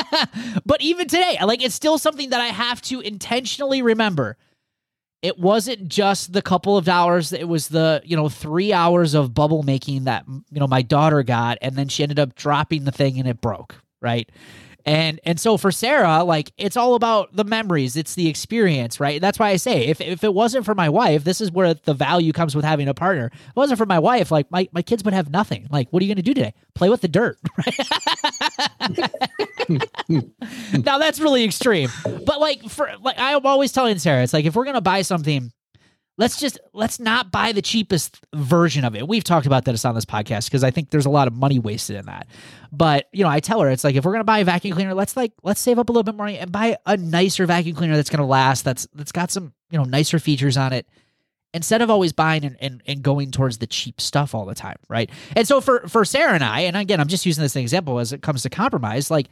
but 0.65 0.81
even 0.81 1.07
today, 1.07 1.37
like 1.43 1.63
it's 1.63 1.75
still 1.75 1.97
something 1.97 2.31
that 2.31 2.41
I 2.41 2.47
have 2.47 2.81
to 2.83 3.01
intentionally 3.01 3.81
remember 3.81 4.37
it 5.27 5.37
wasn't 5.37 5.89
just 5.89 6.31
the 6.31 6.41
couple 6.41 6.77
of 6.77 6.85
dollars 6.85 7.33
it 7.33 7.49
was 7.49 7.67
the 7.67 8.01
you 8.05 8.15
know 8.15 8.29
three 8.29 8.71
hours 8.71 9.13
of 9.13 9.33
bubble 9.33 9.61
making 9.61 10.05
that 10.05 10.23
you 10.27 10.59
know 10.59 10.67
my 10.67 10.81
daughter 10.81 11.21
got 11.21 11.57
and 11.61 11.75
then 11.75 11.89
she 11.89 12.01
ended 12.01 12.17
up 12.17 12.33
dropping 12.35 12.85
the 12.85 12.93
thing 12.93 13.19
and 13.19 13.27
it 13.27 13.41
broke 13.41 13.75
right? 13.99 14.29
And 14.85 15.19
and 15.25 15.37
so 15.37 15.57
for 15.57 15.69
sarah 15.69 16.23
like 16.23 16.53
it's 16.57 16.77
all 16.77 16.95
about 16.95 17.35
the 17.35 17.43
memories 17.43 17.97
it's 17.97 18.15
the 18.15 18.29
experience 18.29 19.01
right? 19.01 19.19
That's 19.19 19.37
why 19.37 19.49
i 19.49 19.57
say 19.57 19.87
if, 19.87 19.99
if 19.99 20.23
it 20.23 20.33
wasn't 20.33 20.63
for 20.63 20.73
my 20.73 20.87
wife 20.87 21.25
this 21.25 21.41
is 21.41 21.51
where 21.51 21.73
the 21.73 21.93
value 21.93 22.31
comes 22.31 22.55
with 22.55 22.63
having 22.63 22.87
a 22.87 22.93
partner. 22.93 23.29
If 23.33 23.49
it 23.49 23.55
wasn't 23.57 23.79
for 23.79 23.85
my 23.85 23.99
wife 23.99 24.31
like 24.31 24.49
my, 24.49 24.69
my 24.71 24.81
kids 24.81 25.03
would 25.03 25.13
have 25.13 25.29
nothing. 25.29 25.67
Like 25.69 25.89
what 25.89 26.01
are 26.01 26.05
you 26.05 26.09
going 26.09 26.23
to 26.23 26.31
do 26.31 26.33
today? 26.33 26.53
Play 26.73 26.87
with 26.87 27.01
the 27.01 27.09
dirt 27.09 27.37
right 27.57 29.11
now 30.09 30.97
that's 30.97 31.19
really 31.19 31.43
extreme 31.43 31.89
but 32.25 32.39
like 32.39 32.63
for 32.69 32.89
like 33.01 33.15
i'm 33.17 33.45
always 33.45 33.71
telling 33.71 33.97
sarah 33.99 34.23
it's 34.23 34.33
like 34.33 34.45
if 34.45 34.55
we're 34.55 34.65
to 34.65 34.81
buy 34.81 35.01
something 35.01 35.51
let's 36.17 36.39
just 36.39 36.59
let's 36.73 36.99
not 36.99 37.31
buy 37.31 37.51
the 37.51 37.61
cheapest 37.61 38.19
version 38.33 38.83
of 38.83 38.95
it. 38.95 39.07
We've 39.07 39.23
talked 39.23 39.45
about 39.45 39.65
this 39.65 39.85
on 39.85 39.95
this 39.95 40.05
podcast 40.05 40.45
because 40.45 40.63
I 40.63 40.71
think 40.71 40.89
there's 40.89 41.05
a 41.05 41.11
lot 41.11 41.27
of 41.27 41.33
money 41.33 41.59
wasted 41.59 41.95
in 41.95 42.05
that. 42.07 42.27
But 42.71 43.07
you 43.13 43.23
know, 43.23 43.29
I 43.29 43.39
tell 43.39 43.61
her 43.61 43.69
it's 43.69 43.83
like 43.83 43.95
if 43.95 44.03
we're 44.03 44.11
gonna 44.11 44.23
buy 44.23 44.39
a 44.39 44.45
vacuum 44.45 44.73
cleaner, 44.73 44.93
let's 44.93 45.15
like 45.15 45.33
let's 45.43 45.61
save 45.61 45.79
up 45.79 45.89
a 45.89 45.91
little 45.91 46.03
bit 46.03 46.15
more 46.15 46.25
money 46.25 46.39
and 46.39 46.51
buy 46.51 46.77
a 46.85 46.97
nicer 46.97 47.45
vacuum 47.45 47.75
cleaner 47.75 47.95
that's 47.95 48.09
gonna 48.09 48.25
last. 48.25 48.65
That's 48.65 48.87
that's 48.93 49.11
got 49.11 49.31
some 49.31 49.53
you 49.69 49.77
know 49.77 49.85
nicer 49.85 50.19
features 50.19 50.57
on 50.57 50.73
it. 50.73 50.87
Instead 51.53 51.81
of 51.81 51.89
always 51.89 52.11
buying 52.11 52.43
and, 52.43 52.57
and, 52.59 52.83
and 52.85 53.01
going 53.01 53.31
towards 53.31 53.57
the 53.57 53.65
cheap 53.65 54.01
stuff 54.01 54.35
all 54.35 54.45
the 54.45 54.53
time, 54.53 54.75
right? 54.89 55.09
And 55.35 55.47
so 55.47 55.61
for 55.61 55.87
for 55.87 56.03
Sarah 56.03 56.33
and 56.33 56.43
I, 56.43 56.61
and 56.61 56.75
again, 56.75 56.99
I'm 56.99 57.07
just 57.07 57.25
using 57.25 57.41
this 57.41 57.55
example 57.55 57.99
as 57.99 58.11
it 58.11 58.21
comes 58.21 58.43
to 58.43 58.49
compromise, 58.49 59.09
like 59.09 59.27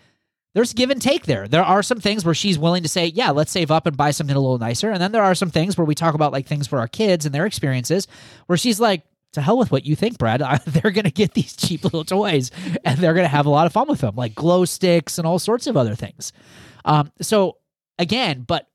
there's 0.56 0.74
give 0.74 0.90
and 0.90 1.02
take 1.02 1.26
there. 1.26 1.50
There 1.50 1.66
are 1.66 1.84
some 1.84 2.00
things 2.00 2.24
where 2.24 2.34
she's 2.34 2.58
willing 2.58 2.82
to 2.84 2.90
say, 2.90 3.08
yeah, 3.08 3.32
let's 3.32 3.52
save 3.52 3.72
up 3.72 3.86
and 3.86 3.98
buy 3.98 4.12
something 4.12 4.38
a 4.38 4.40
little 4.40 4.58
nicer. 4.58 4.90
And 4.90 5.02
then 5.02 5.12
there 5.12 5.22
are 5.22 5.36
some 5.36 5.50
things 5.50 5.78
where 5.78 5.84
we 5.84 5.96
talk 5.96 6.16
about 6.16 6.32
like 6.32 6.48
things 6.48 6.66
for 6.66 6.80
our 6.80 6.88
kids 6.88 7.26
and 7.26 7.36
their 7.36 7.46
experiences 7.46 8.08
where 8.48 8.58
she's 8.58 8.80
like, 8.80 9.04
to 9.34 9.42
hell 9.42 9.58
with 9.58 9.70
what 9.70 9.86
you 9.86 9.98
think, 9.98 10.18
Brad. 10.18 10.40
they're 10.66 10.92
going 10.92 11.04
to 11.04 11.12
get 11.12 11.34
these 11.34 11.58
cheap 11.58 11.84
little 11.84 12.06
toys 12.06 12.52
and 12.86 12.98
they're 13.00 13.14
going 13.14 13.26
to 13.26 13.30
have 13.30 13.46
a 13.46 13.50
lot 13.50 13.66
of 13.66 13.74
fun 13.74 13.90
with 13.90 14.00
them, 14.00 14.16
like 14.16 14.34
glow 14.34 14.64
sticks 14.64 15.18
and 15.18 15.28
all 15.28 15.40
sorts 15.40 15.68
of 15.68 15.76
other 15.76 15.94
things. 15.94 16.32
Um, 16.86 17.12
so 17.20 17.58
again, 18.00 18.46
but 18.48 18.70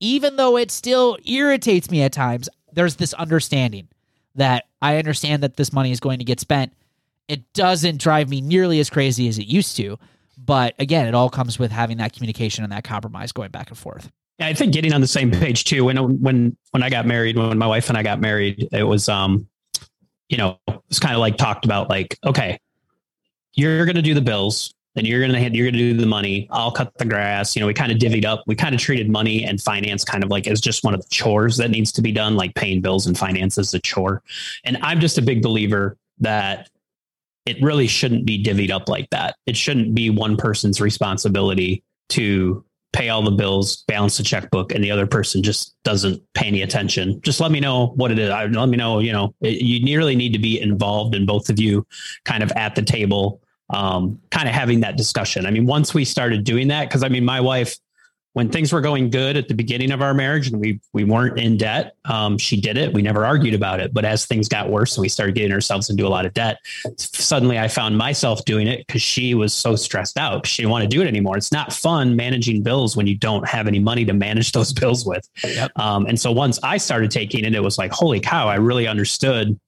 even 0.00 0.34
though 0.34 0.56
it 0.56 0.72
still 0.72 1.18
irritates 1.24 1.88
me 1.88 2.02
at 2.02 2.12
times, 2.12 2.48
there's 2.72 2.96
this 2.96 3.14
understanding 3.14 3.86
that 4.34 4.64
I 4.82 4.98
understand 4.98 5.44
that 5.44 5.56
this 5.56 5.72
money 5.72 5.92
is 5.92 6.00
going 6.00 6.18
to 6.18 6.24
get 6.24 6.40
spent. 6.40 6.72
It 7.28 7.52
doesn't 7.52 8.00
drive 8.00 8.28
me 8.28 8.40
nearly 8.40 8.80
as 8.80 8.90
crazy 8.90 9.28
as 9.28 9.38
it 9.38 9.46
used 9.46 9.76
to 9.76 10.00
but 10.36 10.74
again, 10.78 11.06
it 11.06 11.14
all 11.14 11.30
comes 11.30 11.58
with 11.58 11.70
having 11.70 11.98
that 11.98 12.12
communication 12.12 12.64
and 12.64 12.72
that 12.72 12.84
compromise 12.84 13.32
going 13.32 13.50
back 13.50 13.68
and 13.68 13.78
forth. 13.78 14.10
Yeah, 14.38 14.48
I 14.48 14.54
think 14.54 14.72
getting 14.72 14.92
on 14.92 15.00
the 15.00 15.06
same 15.06 15.30
page 15.30 15.64
too. 15.64 15.84
When 15.84 16.20
when 16.20 16.56
when 16.72 16.82
I 16.82 16.90
got 16.90 17.06
married, 17.06 17.36
when 17.36 17.56
my 17.58 17.66
wife 17.66 17.88
and 17.88 17.96
I 17.96 18.02
got 18.02 18.20
married, 18.20 18.68
it 18.72 18.84
was 18.84 19.08
um, 19.08 19.48
you 20.28 20.36
know, 20.36 20.58
it's 20.90 20.98
kind 20.98 21.14
of 21.14 21.20
like 21.20 21.36
talked 21.36 21.64
about 21.64 21.88
like, 21.88 22.18
okay, 22.24 22.58
you're 23.54 23.86
to 23.86 24.02
do 24.02 24.12
the 24.12 24.20
bills, 24.20 24.74
then 24.94 25.04
you're 25.04 25.26
to 25.26 25.56
you're 25.56 25.70
to 25.70 25.78
do 25.78 25.94
the 25.94 26.06
money. 26.06 26.48
I'll 26.50 26.72
cut 26.72 26.96
the 26.98 27.04
grass. 27.04 27.54
You 27.54 27.60
know, 27.60 27.66
we 27.66 27.74
kind 27.74 27.92
of 27.92 27.98
divvied 27.98 28.24
up. 28.24 28.42
We 28.46 28.54
kind 28.54 28.74
of 28.74 28.80
treated 28.80 29.10
money 29.10 29.44
and 29.44 29.60
finance 29.60 30.04
kind 30.04 30.24
of 30.24 30.30
like 30.30 30.46
as 30.46 30.60
just 30.60 30.84
one 30.84 30.94
of 30.94 31.02
the 31.02 31.08
chores 31.10 31.56
that 31.58 31.70
needs 31.70 31.92
to 31.92 32.02
be 32.02 32.12
done, 32.12 32.36
like 32.36 32.54
paying 32.54 32.80
bills 32.80 33.06
and 33.06 33.16
finance 33.16 33.58
is 33.58 33.72
a 33.74 33.78
chore. 33.78 34.22
And 34.64 34.78
I'm 34.82 35.00
just 35.00 35.18
a 35.18 35.22
big 35.22 35.42
believer 35.42 35.96
that 36.18 36.70
it 37.46 37.62
really 37.62 37.86
shouldn't 37.86 38.26
be 38.26 38.42
divvied 38.42 38.70
up 38.70 38.88
like 38.88 39.08
that. 39.10 39.36
It 39.46 39.56
shouldn't 39.56 39.94
be 39.94 40.10
one 40.10 40.36
person's 40.36 40.80
responsibility 40.80 41.82
to 42.10 42.64
pay 42.92 43.08
all 43.08 43.22
the 43.22 43.30
bills, 43.30 43.84
balance 43.88 44.16
the 44.16 44.22
checkbook, 44.22 44.72
and 44.72 44.82
the 44.82 44.90
other 44.90 45.06
person 45.06 45.42
just 45.42 45.76
doesn't 45.84 46.22
pay 46.34 46.46
any 46.46 46.62
attention. 46.62 47.20
Just 47.20 47.40
let 47.40 47.50
me 47.50 47.60
know 47.60 47.88
what 47.88 48.10
it 48.10 48.18
is. 48.18 48.30
Let 48.30 48.68
me 48.68 48.76
know, 48.76 49.00
you 49.00 49.12
know, 49.12 49.34
it, 49.40 49.60
you 49.60 49.98
really 49.98 50.16
need 50.16 50.32
to 50.32 50.38
be 50.38 50.60
involved 50.60 51.14
in 51.14 51.26
both 51.26 51.48
of 51.48 51.60
you 51.60 51.86
kind 52.24 52.42
of 52.42 52.50
at 52.52 52.74
the 52.74 52.82
table, 52.82 53.40
um, 53.70 54.20
kind 54.30 54.48
of 54.48 54.54
having 54.54 54.80
that 54.80 54.96
discussion. 54.96 55.46
I 55.46 55.50
mean, 55.50 55.66
once 55.66 55.92
we 55.92 56.04
started 56.04 56.42
doing 56.42 56.68
that, 56.68 56.88
because 56.88 57.02
I 57.02 57.08
mean, 57.08 57.24
my 57.24 57.40
wife, 57.40 57.76
when 58.36 58.50
things 58.50 58.70
were 58.70 58.82
going 58.82 59.08
good 59.08 59.34
at 59.34 59.48
the 59.48 59.54
beginning 59.54 59.90
of 59.90 60.02
our 60.02 60.12
marriage 60.12 60.48
and 60.48 60.60
we 60.60 60.78
we 60.92 61.04
weren't 61.04 61.38
in 61.38 61.56
debt, 61.56 61.96
um, 62.04 62.36
she 62.36 62.60
did 62.60 62.76
it. 62.76 62.92
We 62.92 63.00
never 63.00 63.24
argued 63.24 63.54
about 63.54 63.80
it. 63.80 63.94
But 63.94 64.04
as 64.04 64.26
things 64.26 64.46
got 64.46 64.68
worse 64.68 64.94
and 64.94 65.00
we 65.00 65.08
started 65.08 65.34
getting 65.34 65.52
ourselves 65.52 65.88
into 65.88 66.06
a 66.06 66.10
lot 66.10 66.26
of 66.26 66.34
debt, 66.34 66.58
suddenly 66.98 67.58
I 67.58 67.68
found 67.68 67.96
myself 67.96 68.44
doing 68.44 68.66
it 68.66 68.86
because 68.86 69.00
she 69.00 69.32
was 69.32 69.54
so 69.54 69.74
stressed 69.74 70.18
out. 70.18 70.46
She 70.46 70.60
didn't 70.60 70.70
want 70.70 70.82
to 70.82 70.88
do 70.88 71.00
it 71.00 71.06
anymore. 71.06 71.38
It's 71.38 71.50
not 71.50 71.72
fun 71.72 72.14
managing 72.14 72.62
bills 72.62 72.94
when 72.94 73.06
you 73.06 73.16
don't 73.16 73.48
have 73.48 73.66
any 73.66 73.78
money 73.78 74.04
to 74.04 74.12
manage 74.12 74.52
those 74.56 74.70
bills 74.70 75.06
with. 75.06 75.26
Yep. 75.42 75.72
Um, 75.76 76.04
and 76.04 76.20
so 76.20 76.30
once 76.30 76.58
I 76.62 76.76
started 76.76 77.10
taking 77.10 77.42
it, 77.42 77.54
it 77.54 77.62
was 77.62 77.78
like, 77.78 77.90
holy 77.90 78.20
cow! 78.20 78.48
I 78.48 78.56
really 78.56 78.86
understood 78.86 79.58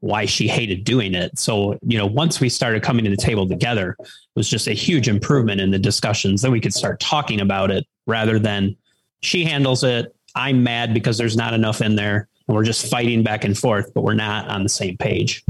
why 0.00 0.26
she 0.26 0.48
hated 0.48 0.84
doing 0.84 1.14
it. 1.14 1.38
So, 1.38 1.78
you 1.82 1.98
know, 1.98 2.06
once 2.06 2.40
we 2.40 2.48
started 2.48 2.82
coming 2.82 3.04
to 3.04 3.10
the 3.10 3.16
table 3.16 3.48
together, 3.48 3.96
it 4.00 4.08
was 4.34 4.48
just 4.48 4.66
a 4.66 4.72
huge 4.72 5.08
improvement 5.08 5.60
in 5.60 5.70
the 5.70 5.78
discussions. 5.78 6.42
Then 6.42 6.52
we 6.52 6.60
could 6.60 6.74
start 6.74 7.00
talking 7.00 7.40
about 7.40 7.70
it 7.70 7.86
rather 8.06 8.38
than 8.38 8.76
she 9.22 9.44
handles 9.44 9.82
it. 9.84 10.14
I'm 10.34 10.62
mad 10.62 10.92
because 10.92 11.18
there's 11.18 11.36
not 11.36 11.54
enough 11.54 11.80
in 11.80 11.96
there 11.96 12.28
and 12.46 12.56
we're 12.56 12.64
just 12.64 12.90
fighting 12.90 13.22
back 13.22 13.44
and 13.44 13.56
forth, 13.56 13.92
but 13.94 14.02
we're 14.02 14.14
not 14.14 14.48
on 14.48 14.62
the 14.62 14.68
same 14.68 14.96
page. 14.96 15.44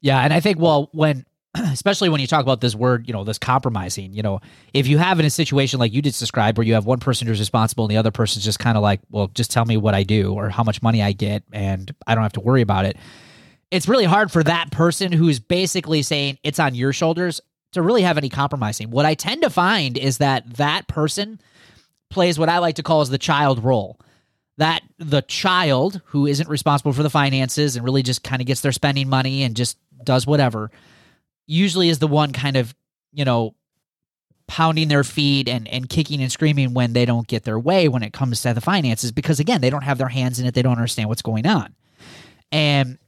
Yeah. 0.00 0.20
And 0.20 0.32
I 0.32 0.40
think, 0.40 0.58
well, 0.58 0.90
when, 0.92 1.24
especially 1.54 2.08
when 2.08 2.20
you 2.20 2.26
talk 2.26 2.42
about 2.42 2.60
this 2.60 2.74
word, 2.74 3.06
you 3.06 3.12
know, 3.12 3.24
this 3.24 3.38
compromising, 3.38 4.12
you 4.12 4.22
know, 4.22 4.40
if 4.74 4.86
you 4.86 4.98
have 4.98 5.18
in 5.18 5.26
a 5.26 5.30
situation 5.30 5.78
like 5.78 5.92
you 5.92 6.02
just 6.02 6.20
described 6.20 6.58
where 6.58 6.66
you 6.66 6.74
have 6.74 6.86
one 6.86 6.98
person 6.98 7.26
who's 7.26 7.38
responsible 7.38 7.84
and 7.84 7.90
the 7.90 7.96
other 7.96 8.10
person's 8.10 8.44
just 8.44 8.58
kind 8.58 8.76
of 8.76 8.82
like, 8.82 9.00
well, 9.10 9.28
just 9.28 9.50
tell 9.50 9.64
me 9.64 9.76
what 9.76 9.94
I 9.94 10.02
do 10.02 10.34
or 10.34 10.50
how 10.50 10.62
much 10.62 10.82
money 10.82 11.02
I 11.02 11.12
get 11.12 11.42
and 11.52 11.94
I 12.06 12.14
don't 12.14 12.22
have 12.22 12.32
to 12.34 12.40
worry 12.40 12.62
about 12.62 12.84
it 12.84 12.96
it's 13.70 13.88
really 13.88 14.04
hard 14.04 14.30
for 14.30 14.42
that 14.42 14.70
person 14.70 15.12
who's 15.12 15.40
basically 15.40 16.02
saying 16.02 16.38
it's 16.42 16.58
on 16.58 16.74
your 16.74 16.92
shoulders 16.92 17.40
to 17.72 17.82
really 17.82 18.02
have 18.02 18.16
any 18.16 18.28
compromising. 18.28 18.90
What 18.90 19.06
I 19.06 19.14
tend 19.14 19.42
to 19.42 19.50
find 19.50 19.98
is 19.98 20.18
that 20.18 20.54
that 20.54 20.88
person 20.88 21.40
plays 22.10 22.38
what 22.38 22.48
I 22.48 22.58
like 22.58 22.76
to 22.76 22.82
call 22.82 23.02
as 23.02 23.10
the 23.10 23.18
child 23.18 23.62
role. 23.62 24.00
That 24.56 24.82
the 24.98 25.22
child 25.22 26.00
who 26.06 26.26
isn't 26.26 26.48
responsible 26.48 26.92
for 26.92 27.02
the 27.02 27.10
finances 27.10 27.76
and 27.76 27.84
really 27.84 28.02
just 28.02 28.24
kind 28.24 28.40
of 28.40 28.46
gets 28.46 28.62
their 28.62 28.72
spending 28.72 29.08
money 29.08 29.42
and 29.42 29.54
just 29.54 29.76
does 30.02 30.26
whatever 30.26 30.70
usually 31.46 31.88
is 31.88 31.98
the 31.98 32.06
one 32.06 32.32
kind 32.32 32.56
of, 32.56 32.74
you 33.12 33.24
know, 33.24 33.54
pounding 34.46 34.88
their 34.88 35.04
feet 35.04 35.48
and, 35.48 35.68
and 35.68 35.88
kicking 35.88 36.22
and 36.22 36.32
screaming 36.32 36.74
when 36.74 36.92
they 36.92 37.04
don't 37.04 37.26
get 37.26 37.44
their 37.44 37.58
way 37.58 37.88
when 37.88 38.02
it 38.02 38.12
comes 38.12 38.40
to 38.42 38.54
the 38.54 38.60
finances 38.60 39.12
because 39.12 39.40
again, 39.40 39.60
they 39.60 39.70
don't 39.70 39.82
have 39.82 39.98
their 39.98 40.08
hands 40.08 40.40
in 40.40 40.46
it, 40.46 40.54
they 40.54 40.62
don't 40.62 40.76
understand 40.76 41.08
what's 41.08 41.22
going 41.22 41.46
on. 41.46 41.74
And 42.50 42.98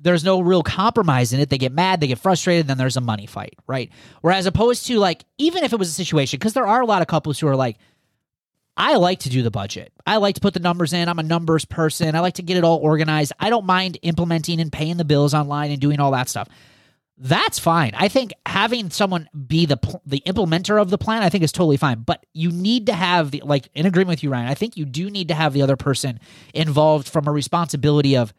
there's 0.00 0.24
no 0.24 0.40
real 0.40 0.62
compromise 0.62 1.32
in 1.32 1.40
it. 1.40 1.50
They 1.50 1.58
get 1.58 1.72
mad, 1.72 2.00
they 2.00 2.06
get 2.06 2.18
frustrated, 2.18 2.66
then 2.66 2.78
there's 2.78 2.96
a 2.96 3.00
money 3.00 3.26
fight, 3.26 3.56
right? 3.66 3.90
Whereas 4.22 4.46
opposed 4.46 4.86
to 4.86 4.98
like, 4.98 5.24
even 5.38 5.62
if 5.62 5.72
it 5.72 5.78
was 5.78 5.88
a 5.88 5.92
situation, 5.92 6.38
because 6.38 6.54
there 6.54 6.66
are 6.66 6.80
a 6.80 6.86
lot 6.86 7.02
of 7.02 7.08
couples 7.08 7.38
who 7.38 7.46
are 7.48 7.56
like, 7.56 7.76
I 8.76 8.96
like 8.96 9.20
to 9.20 9.28
do 9.28 9.42
the 9.42 9.50
budget. 9.50 9.92
I 10.06 10.16
like 10.16 10.36
to 10.36 10.40
put 10.40 10.54
the 10.54 10.60
numbers 10.60 10.94
in. 10.94 11.08
I'm 11.08 11.18
a 11.18 11.22
numbers 11.22 11.66
person. 11.66 12.14
I 12.14 12.20
like 12.20 12.34
to 12.34 12.42
get 12.42 12.56
it 12.56 12.64
all 12.64 12.78
organized. 12.78 13.32
I 13.38 13.50
don't 13.50 13.66
mind 13.66 13.98
implementing 14.00 14.58
and 14.58 14.72
paying 14.72 14.96
the 14.96 15.04
bills 15.04 15.34
online 15.34 15.70
and 15.70 15.80
doing 15.80 16.00
all 16.00 16.12
that 16.12 16.30
stuff. 16.30 16.48
That's 17.18 17.58
fine. 17.58 17.92
I 17.94 18.08
think 18.08 18.32
having 18.46 18.88
someone 18.88 19.28
be 19.46 19.66
the 19.66 19.76
the 20.06 20.22
implementer 20.26 20.80
of 20.80 20.88
the 20.88 20.96
plan, 20.96 21.22
I 21.22 21.28
think 21.28 21.44
is 21.44 21.52
totally 21.52 21.76
fine. 21.76 22.00
But 22.00 22.24
you 22.32 22.50
need 22.50 22.86
to 22.86 22.94
have 22.94 23.32
the 23.32 23.42
like 23.44 23.68
in 23.74 23.84
agreement 23.84 24.16
with 24.16 24.22
you, 24.22 24.30
Ryan. 24.30 24.48
I 24.48 24.54
think 24.54 24.78
you 24.78 24.86
do 24.86 25.10
need 25.10 25.28
to 25.28 25.34
have 25.34 25.52
the 25.52 25.60
other 25.60 25.76
person 25.76 26.18
involved 26.54 27.06
from 27.06 27.28
a 27.28 27.32
responsibility 27.32 28.16
of 28.16 28.32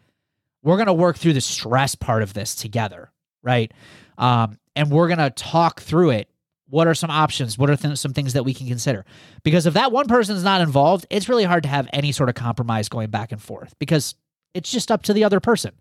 we're 0.63 0.77
going 0.77 0.88
to 0.88 0.94
work 0.94 1.18
through 1.18 1.34
the 1.34 1.41
stress 1.41 1.96
part 1.96 2.24
of 2.24 2.34
this 2.34 2.56
together, 2.56 3.12
right? 3.41 3.72
Um, 4.18 4.58
and 4.75 4.91
we're 4.91 5.08
going 5.08 5.20
to 5.20 5.30
talk 5.32 5.82
through 5.82 6.12
it. 6.12 6.30
What 6.68 6.88
are 6.88 6.94
some 6.94 7.10
options? 7.10 7.58
What 7.58 7.70
are 7.70 7.75
th- 7.75 7.98
some 7.98 8.13
things 8.13 8.34
that 8.34 8.44
we 8.44 8.53
can 8.53 8.68
consider? 8.68 9.06
Because 9.44 9.65
if 9.65 9.74
that 9.74 9.91
one 9.91 10.08
person 10.08 10.36
is 10.36 10.44
not 10.44 10.62
involved, 10.62 11.06
it's 11.10 11.27
really 11.27 11.44
hard 11.44 11.63
to 11.63 11.70
have 11.70 11.89
any 11.91 12.12
sort 12.12 12.30
of 12.30 12.36
compromise 12.36 12.88
going 12.88 13.10
back 13.10 13.32
and 13.32 13.41
forth 13.41 13.74
because 13.77 14.15
it's 14.53 14.72
just 14.72 14.91
up 14.91 15.03
to 15.03 15.13
the 15.13 15.24
other 15.24 15.39
person. 15.39 15.74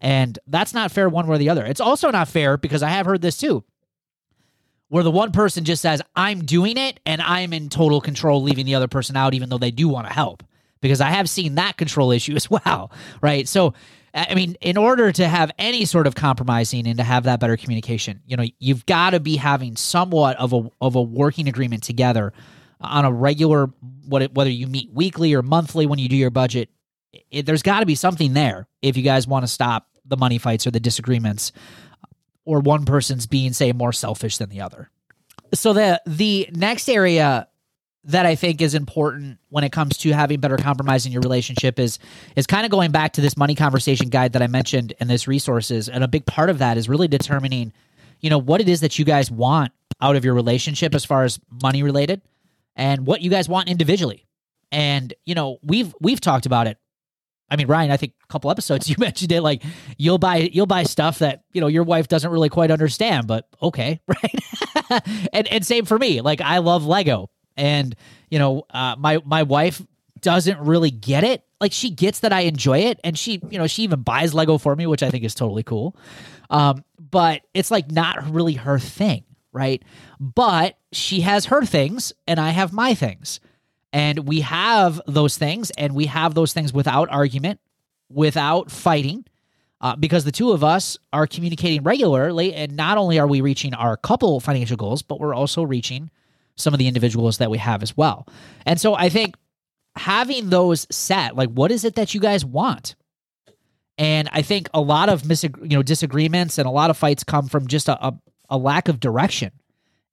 And 0.00 0.38
that's 0.48 0.74
not 0.74 0.90
fair 0.90 1.08
one 1.08 1.28
way 1.28 1.36
or 1.36 1.38
the 1.38 1.48
other. 1.48 1.64
It's 1.64 1.80
also 1.80 2.10
not 2.10 2.26
fair 2.26 2.56
because 2.56 2.82
I 2.82 2.88
have 2.88 3.06
heard 3.06 3.22
this 3.22 3.36
too, 3.36 3.62
where 4.88 5.04
the 5.04 5.12
one 5.12 5.30
person 5.30 5.64
just 5.64 5.80
says, 5.80 6.02
I'm 6.16 6.44
doing 6.44 6.76
it 6.76 6.98
and 7.06 7.22
I'm 7.22 7.52
in 7.52 7.68
total 7.68 8.00
control, 8.00 8.42
leaving 8.42 8.66
the 8.66 8.74
other 8.74 8.88
person 8.88 9.16
out, 9.16 9.34
even 9.34 9.48
though 9.48 9.58
they 9.58 9.70
do 9.70 9.86
want 9.88 10.08
to 10.08 10.12
help. 10.12 10.42
Because 10.80 11.00
I 11.00 11.10
have 11.10 11.30
seen 11.30 11.54
that 11.54 11.76
control 11.76 12.10
issue 12.10 12.34
as 12.36 12.50
well, 12.50 12.90
right? 13.20 13.46
So 13.46 13.74
I 14.14 14.34
mean, 14.34 14.56
in 14.60 14.76
order 14.76 15.10
to 15.10 15.26
have 15.26 15.50
any 15.58 15.86
sort 15.86 16.06
of 16.06 16.14
compromising 16.14 16.86
and 16.86 16.98
to 16.98 17.04
have 17.04 17.24
that 17.24 17.40
better 17.40 17.56
communication, 17.56 18.20
you 18.26 18.36
know, 18.36 18.44
you've 18.58 18.84
got 18.84 19.10
to 19.10 19.20
be 19.20 19.36
having 19.36 19.76
somewhat 19.76 20.36
of 20.36 20.52
a 20.52 20.70
of 20.80 20.96
a 20.96 21.02
working 21.02 21.48
agreement 21.48 21.82
together 21.82 22.32
on 22.80 23.04
a 23.04 23.12
regular 23.12 23.70
what 24.06 24.32
whether 24.34 24.50
you 24.50 24.66
meet 24.66 24.92
weekly 24.92 25.32
or 25.34 25.42
monthly 25.42 25.86
when 25.86 25.98
you 25.98 26.08
do 26.08 26.16
your 26.16 26.30
budget. 26.30 26.68
It, 27.30 27.46
there's 27.46 27.62
got 27.62 27.80
to 27.80 27.86
be 27.86 27.94
something 27.94 28.34
there 28.34 28.66
if 28.82 28.96
you 28.96 29.02
guys 29.02 29.26
want 29.26 29.44
to 29.44 29.48
stop 29.48 29.88
the 30.04 30.16
money 30.16 30.38
fights 30.38 30.66
or 30.66 30.70
the 30.70 30.80
disagreements, 30.80 31.52
or 32.44 32.60
one 32.60 32.84
person's 32.84 33.26
being 33.26 33.52
say 33.52 33.72
more 33.72 33.92
selfish 33.92 34.36
than 34.36 34.50
the 34.50 34.60
other. 34.60 34.90
So 35.54 35.72
the 35.72 36.02
the 36.06 36.50
next 36.52 36.88
area 36.88 37.48
that 38.04 38.26
I 38.26 38.34
think 38.34 38.60
is 38.60 38.74
important 38.74 39.38
when 39.48 39.62
it 39.62 39.70
comes 39.70 39.96
to 39.98 40.10
having 40.10 40.40
better 40.40 40.56
compromise 40.56 41.06
in 41.06 41.12
your 41.12 41.22
relationship 41.22 41.78
is 41.78 41.98
is 42.36 42.46
kind 42.46 42.64
of 42.64 42.70
going 42.70 42.90
back 42.90 43.12
to 43.14 43.20
this 43.20 43.36
money 43.36 43.54
conversation 43.54 44.08
guide 44.08 44.32
that 44.32 44.42
I 44.42 44.48
mentioned 44.48 44.94
and 44.98 45.08
this 45.08 45.28
resources 45.28 45.88
and 45.88 46.02
a 46.02 46.08
big 46.08 46.26
part 46.26 46.50
of 46.50 46.58
that 46.58 46.76
is 46.76 46.88
really 46.88 47.08
determining 47.08 47.72
you 48.20 48.30
know 48.30 48.38
what 48.38 48.60
it 48.60 48.68
is 48.68 48.80
that 48.80 48.98
you 48.98 49.04
guys 49.04 49.30
want 49.30 49.72
out 50.00 50.16
of 50.16 50.24
your 50.24 50.34
relationship 50.34 50.94
as 50.94 51.04
far 51.04 51.24
as 51.24 51.38
money 51.62 51.82
related 51.82 52.20
and 52.76 53.06
what 53.06 53.22
you 53.22 53.30
guys 53.30 53.48
want 53.48 53.68
individually. 53.68 54.26
And 54.70 55.12
you 55.24 55.34
know, 55.34 55.58
we've 55.62 55.94
we've 56.00 56.20
talked 56.20 56.46
about 56.46 56.66
it. 56.66 56.78
I 57.50 57.56
mean, 57.56 57.66
Ryan, 57.66 57.90
I 57.90 57.98
think 57.98 58.14
a 58.24 58.26
couple 58.26 58.50
episodes 58.50 58.88
you 58.90 58.96
mentioned 58.98 59.32
it 59.32 59.42
like 59.42 59.62
you'll 59.96 60.18
buy 60.18 60.36
you'll 60.52 60.66
buy 60.66 60.84
stuff 60.84 61.20
that, 61.20 61.44
you 61.52 61.60
know, 61.60 61.66
your 61.66 61.84
wife 61.84 62.08
doesn't 62.08 62.30
really 62.30 62.48
quite 62.48 62.70
understand, 62.70 63.26
but 63.26 63.46
okay, 63.62 64.00
right? 64.08 65.00
and 65.32 65.46
and 65.48 65.66
same 65.66 65.84
for 65.84 65.98
me. 65.98 66.20
Like 66.20 66.40
I 66.40 66.58
love 66.58 66.84
Lego 66.84 67.30
and 67.56 67.94
you 68.30 68.38
know, 68.38 68.64
uh, 68.70 68.96
my 68.98 69.18
my 69.24 69.42
wife 69.42 69.82
doesn't 70.22 70.58
really 70.60 70.90
get 70.90 71.24
it. 71.24 71.44
Like 71.60 71.72
she 71.72 71.90
gets 71.90 72.20
that 72.20 72.32
I 72.32 72.40
enjoy 72.40 72.78
it, 72.78 72.98
and 73.04 73.18
she, 73.18 73.42
you 73.50 73.58
know, 73.58 73.66
she 73.66 73.82
even 73.82 74.02
buys 74.02 74.32
Lego 74.32 74.58
for 74.58 74.74
me, 74.74 74.86
which 74.86 75.02
I 75.02 75.10
think 75.10 75.24
is 75.24 75.34
totally 75.34 75.62
cool. 75.62 75.96
Um, 76.48 76.84
but 76.98 77.42
it's 77.54 77.70
like 77.70 77.90
not 77.90 78.30
really 78.30 78.54
her 78.54 78.78
thing, 78.78 79.24
right? 79.52 79.82
But 80.18 80.78
she 80.92 81.20
has 81.20 81.46
her 81.46 81.64
things, 81.64 82.12
and 82.26 82.40
I 82.40 82.50
have 82.50 82.72
my 82.72 82.94
things, 82.94 83.40
and 83.92 84.20
we 84.20 84.40
have 84.40 85.00
those 85.06 85.36
things, 85.36 85.70
and 85.72 85.94
we 85.94 86.06
have 86.06 86.34
those 86.34 86.52
things 86.52 86.72
without 86.72 87.10
argument, 87.10 87.60
without 88.08 88.70
fighting. 88.70 89.24
Uh, 89.80 89.96
because 89.96 90.24
the 90.24 90.30
two 90.30 90.52
of 90.52 90.62
us 90.62 90.96
are 91.12 91.26
communicating 91.26 91.82
regularly, 91.82 92.54
and 92.54 92.76
not 92.76 92.98
only 92.98 93.18
are 93.18 93.26
we 93.26 93.40
reaching 93.40 93.74
our 93.74 93.96
couple 93.96 94.38
financial 94.38 94.76
goals, 94.76 95.02
but 95.02 95.18
we're 95.18 95.34
also 95.34 95.64
reaching 95.64 96.08
some 96.56 96.74
of 96.74 96.78
the 96.78 96.88
individuals 96.88 97.38
that 97.38 97.50
we 97.50 97.58
have 97.58 97.82
as 97.82 97.96
well. 97.96 98.26
And 98.66 98.80
so 98.80 98.94
I 98.94 99.08
think 99.08 99.36
having 99.96 100.50
those 100.50 100.86
set, 100.90 101.36
like 101.36 101.50
what 101.50 101.72
is 101.72 101.84
it 101.84 101.94
that 101.96 102.14
you 102.14 102.20
guys 102.20 102.44
want? 102.44 102.94
And 103.98 104.28
I 104.32 104.42
think 104.42 104.68
a 104.72 104.80
lot 104.80 105.08
of 105.08 105.24
mis- 105.26 105.44
you 105.44 105.76
know 105.76 105.82
disagreements 105.82 106.58
and 106.58 106.66
a 106.66 106.70
lot 106.70 106.90
of 106.90 106.96
fights 106.96 107.24
come 107.24 107.48
from 107.48 107.66
just 107.66 107.88
a, 107.88 108.06
a, 108.06 108.18
a 108.50 108.58
lack 108.58 108.88
of 108.88 109.00
direction. 109.00 109.52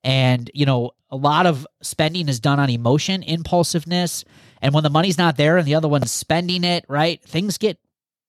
And 0.04 0.50
you 0.54 0.66
know, 0.66 0.92
a 1.10 1.16
lot 1.16 1.46
of 1.46 1.66
spending 1.82 2.28
is 2.28 2.40
done 2.40 2.60
on 2.60 2.70
emotion, 2.70 3.22
impulsiveness, 3.22 4.24
and 4.62 4.74
when 4.74 4.84
the 4.84 4.90
money's 4.90 5.18
not 5.18 5.36
there 5.36 5.56
and 5.56 5.66
the 5.66 5.74
other 5.74 5.88
one's 5.88 6.12
spending 6.12 6.64
it, 6.64 6.84
right? 6.88 7.22
Things 7.22 7.58
get 7.58 7.78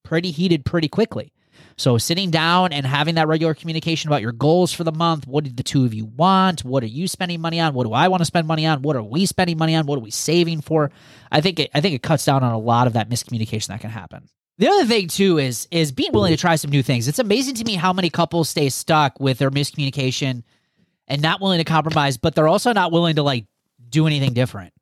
pretty 0.04 0.32
heated 0.32 0.66
pretty 0.66 0.88
quickly. 0.88 1.32
So 1.78 1.98
sitting 1.98 2.32
down 2.32 2.74
and 2.74 2.86
having 2.86 3.16
that 3.16 3.28
regular 3.28 3.54
communication 3.54 4.10
about 4.10 4.22
your 4.22 4.32
goals 4.32 4.74
for 4.74 4.84
the 4.84 4.92
month. 4.92 5.28
What 5.28 5.44
do 5.44 5.50
the 5.50 5.64
two 5.64 5.86
of 5.86 5.94
you 5.94 6.06
want? 6.06 6.64
What 6.64 6.84
are 6.84 6.88
you 6.88 7.08
spending 7.08 7.42
money 7.42 7.60
on? 7.60 7.74
What 7.74 7.86
do 7.86 7.94
I 7.94 8.08
want 8.08 8.22
to 8.22 8.26
spend 8.26 8.48
money 8.48 8.66
on? 8.66 8.82
What 8.82 8.96
are 8.96 9.04
we 9.04 9.26
spending 9.26 9.58
money 9.58 9.76
on? 9.76 9.86
What 9.86 9.98
are 9.98 10.02
we 10.02 10.12
saving 10.12 10.62
for? 10.62 10.92
I 11.32 11.42
think 11.42 11.60
it, 11.60 11.72
I 11.74 11.82
think 11.82 11.96
it 11.96 12.04
cuts 12.04 12.26
down 12.26 12.44
on 12.44 12.52
a 12.54 12.60
lot 12.60 12.88
of 12.88 12.94
that 12.94 13.10
miscommunication 13.10 13.68
that 13.68 13.82
can 13.82 13.90
happen. 13.90 14.30
The 14.58 14.68
other 14.68 14.86
thing 14.86 15.08
too 15.08 15.40
is 15.40 15.68
is 15.72 15.92
being 15.92 16.12
willing 16.12 16.32
to 16.32 16.38
try 16.38 16.56
some 16.56 16.70
new 16.70 16.84
things. 16.84 17.08
It's 17.08 17.20
amazing 17.20 17.56
to 17.56 17.64
me 17.64 17.76
how 17.76 17.94
many 17.94 18.10
couples 18.10 18.50
stay 18.50 18.70
stuck 18.70 19.20
with 19.20 19.40
their 19.40 19.50
miscommunication 19.50 20.44
and 21.08 21.22
not 21.22 21.42
willing 21.42 21.58
to 21.58 21.64
compromise, 21.64 22.18
but 22.18 22.36
they're 22.36 22.48
also 22.48 22.72
not 22.72 22.92
willing 22.92 23.16
to 23.16 23.24
like 23.24 23.46
do 23.90 24.06
anything 24.06 24.34
different. 24.34 24.74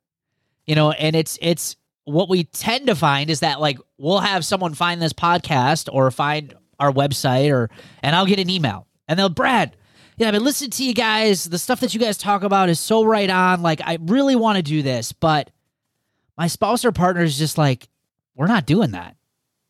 You 0.66 0.74
know, 0.74 0.90
and 0.90 1.16
it's 1.16 1.38
it's 1.40 1.76
what 2.04 2.28
we 2.28 2.44
tend 2.44 2.88
to 2.88 2.94
find 2.94 3.30
is 3.30 3.40
that 3.40 3.60
like 3.60 3.78
we'll 3.98 4.20
have 4.20 4.44
someone 4.44 4.74
find 4.74 5.00
this 5.00 5.12
podcast 5.12 5.88
or 5.92 6.10
find 6.10 6.54
our 6.80 6.90
website 6.92 7.52
or 7.52 7.70
and 8.02 8.16
I'll 8.16 8.26
get 8.26 8.40
an 8.40 8.50
email 8.50 8.86
and 9.06 9.18
they'll 9.18 9.28
Brad. 9.28 9.76
Yeah, 10.16 10.28
I've 10.28 10.34
been 10.34 10.44
listening 10.44 10.70
to 10.70 10.84
you 10.84 10.92
guys. 10.92 11.44
The 11.44 11.58
stuff 11.58 11.80
that 11.80 11.94
you 11.94 12.00
guys 12.00 12.18
talk 12.18 12.42
about 12.42 12.68
is 12.68 12.78
so 12.78 13.04
right 13.04 13.30
on. 13.30 13.62
Like, 13.62 13.80
I 13.82 13.96
really 14.02 14.36
want 14.36 14.56
to 14.56 14.62
do 14.62 14.82
this, 14.82 15.12
but 15.12 15.50
my 16.36 16.46
spouse 16.46 16.84
or 16.84 16.92
partner 16.92 17.22
is 17.22 17.38
just 17.38 17.56
like, 17.56 17.88
we're 18.34 18.46
not 18.46 18.66
doing 18.66 18.90
that. 18.90 19.16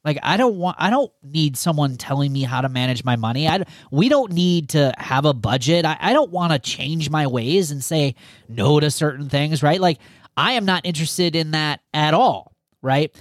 Like 0.05 0.19
I 0.23 0.37
don't 0.37 0.57
want 0.57 0.77
I 0.79 0.89
don't 0.89 1.13
need 1.23 1.57
someone 1.57 1.97
telling 1.97 2.33
me 2.33 2.43
how 2.43 2.63
to 2.63 2.69
manage 2.69 3.05
my 3.05 3.17
money. 3.17 3.47
I 3.47 3.65
we 3.91 4.09
don't 4.09 4.33
need 4.33 4.71
to 4.71 4.95
have 4.97 5.27
a 5.27 5.35
budget. 5.35 5.85
I, 5.85 5.97
I 6.01 6.13
don't 6.13 6.31
want 6.31 6.53
to 6.53 6.59
change 6.59 7.11
my 7.11 7.27
ways 7.27 7.71
and 7.71 7.85
say 7.85 8.15
no 8.49 8.81
to 8.81 8.91
certain 8.91 9.29
things, 9.29 9.63
right? 9.63 9.81
Like 9.81 9.99
I 10.37 10.53
am 10.53 10.65
not 10.65 10.87
interested 10.87 11.37
in 11.37 11.51
that 11.51 11.81
at 11.93 12.15
all, 12.15 12.55
right? 12.81 13.15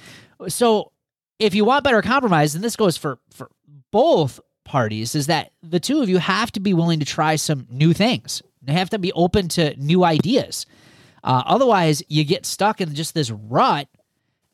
So 0.47 0.93
if 1.37 1.53
you 1.53 1.65
want 1.65 1.83
better 1.83 2.01
compromise, 2.01 2.55
and 2.55 2.63
this 2.63 2.77
goes 2.77 2.95
for 2.95 3.19
for 3.31 3.49
both 3.91 4.39
parties, 4.63 5.15
is 5.15 5.27
that 5.27 5.51
the 5.63 5.79
two 5.79 6.01
of 6.01 6.09
you 6.09 6.17
have 6.17 6.51
to 6.53 6.59
be 6.59 6.73
willing 6.73 6.99
to 6.99 7.05
try 7.05 7.35
some 7.35 7.67
new 7.69 7.93
things. 7.93 8.41
They 8.61 8.73
have 8.73 8.89
to 8.91 8.99
be 8.99 9.11
open 9.13 9.47
to 9.49 9.75
new 9.77 10.03
ideas. 10.03 10.65
Uh, 11.23 11.43
otherwise, 11.45 12.03
you 12.07 12.23
get 12.23 12.45
stuck 12.45 12.81
in 12.81 12.93
just 12.93 13.13
this 13.13 13.31
rut, 13.31 13.87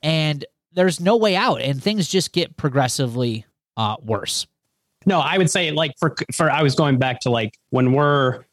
and 0.01 0.45
there's 0.73 0.99
no 0.99 1.17
way 1.17 1.35
out, 1.35 1.61
and 1.61 1.81
things 1.81 2.07
just 2.07 2.31
get 2.31 2.57
progressively 2.57 3.45
uh, 3.77 3.97
worse. 4.01 4.47
No, 5.05 5.19
I 5.19 5.37
would 5.37 5.49
say 5.49 5.71
like 5.71 5.93
for 5.99 6.15
for 6.33 6.49
I 6.49 6.63
was 6.63 6.75
going 6.75 6.97
back 6.97 7.19
to 7.21 7.29
like 7.29 7.57
when 7.69 7.93
we're 7.93 8.45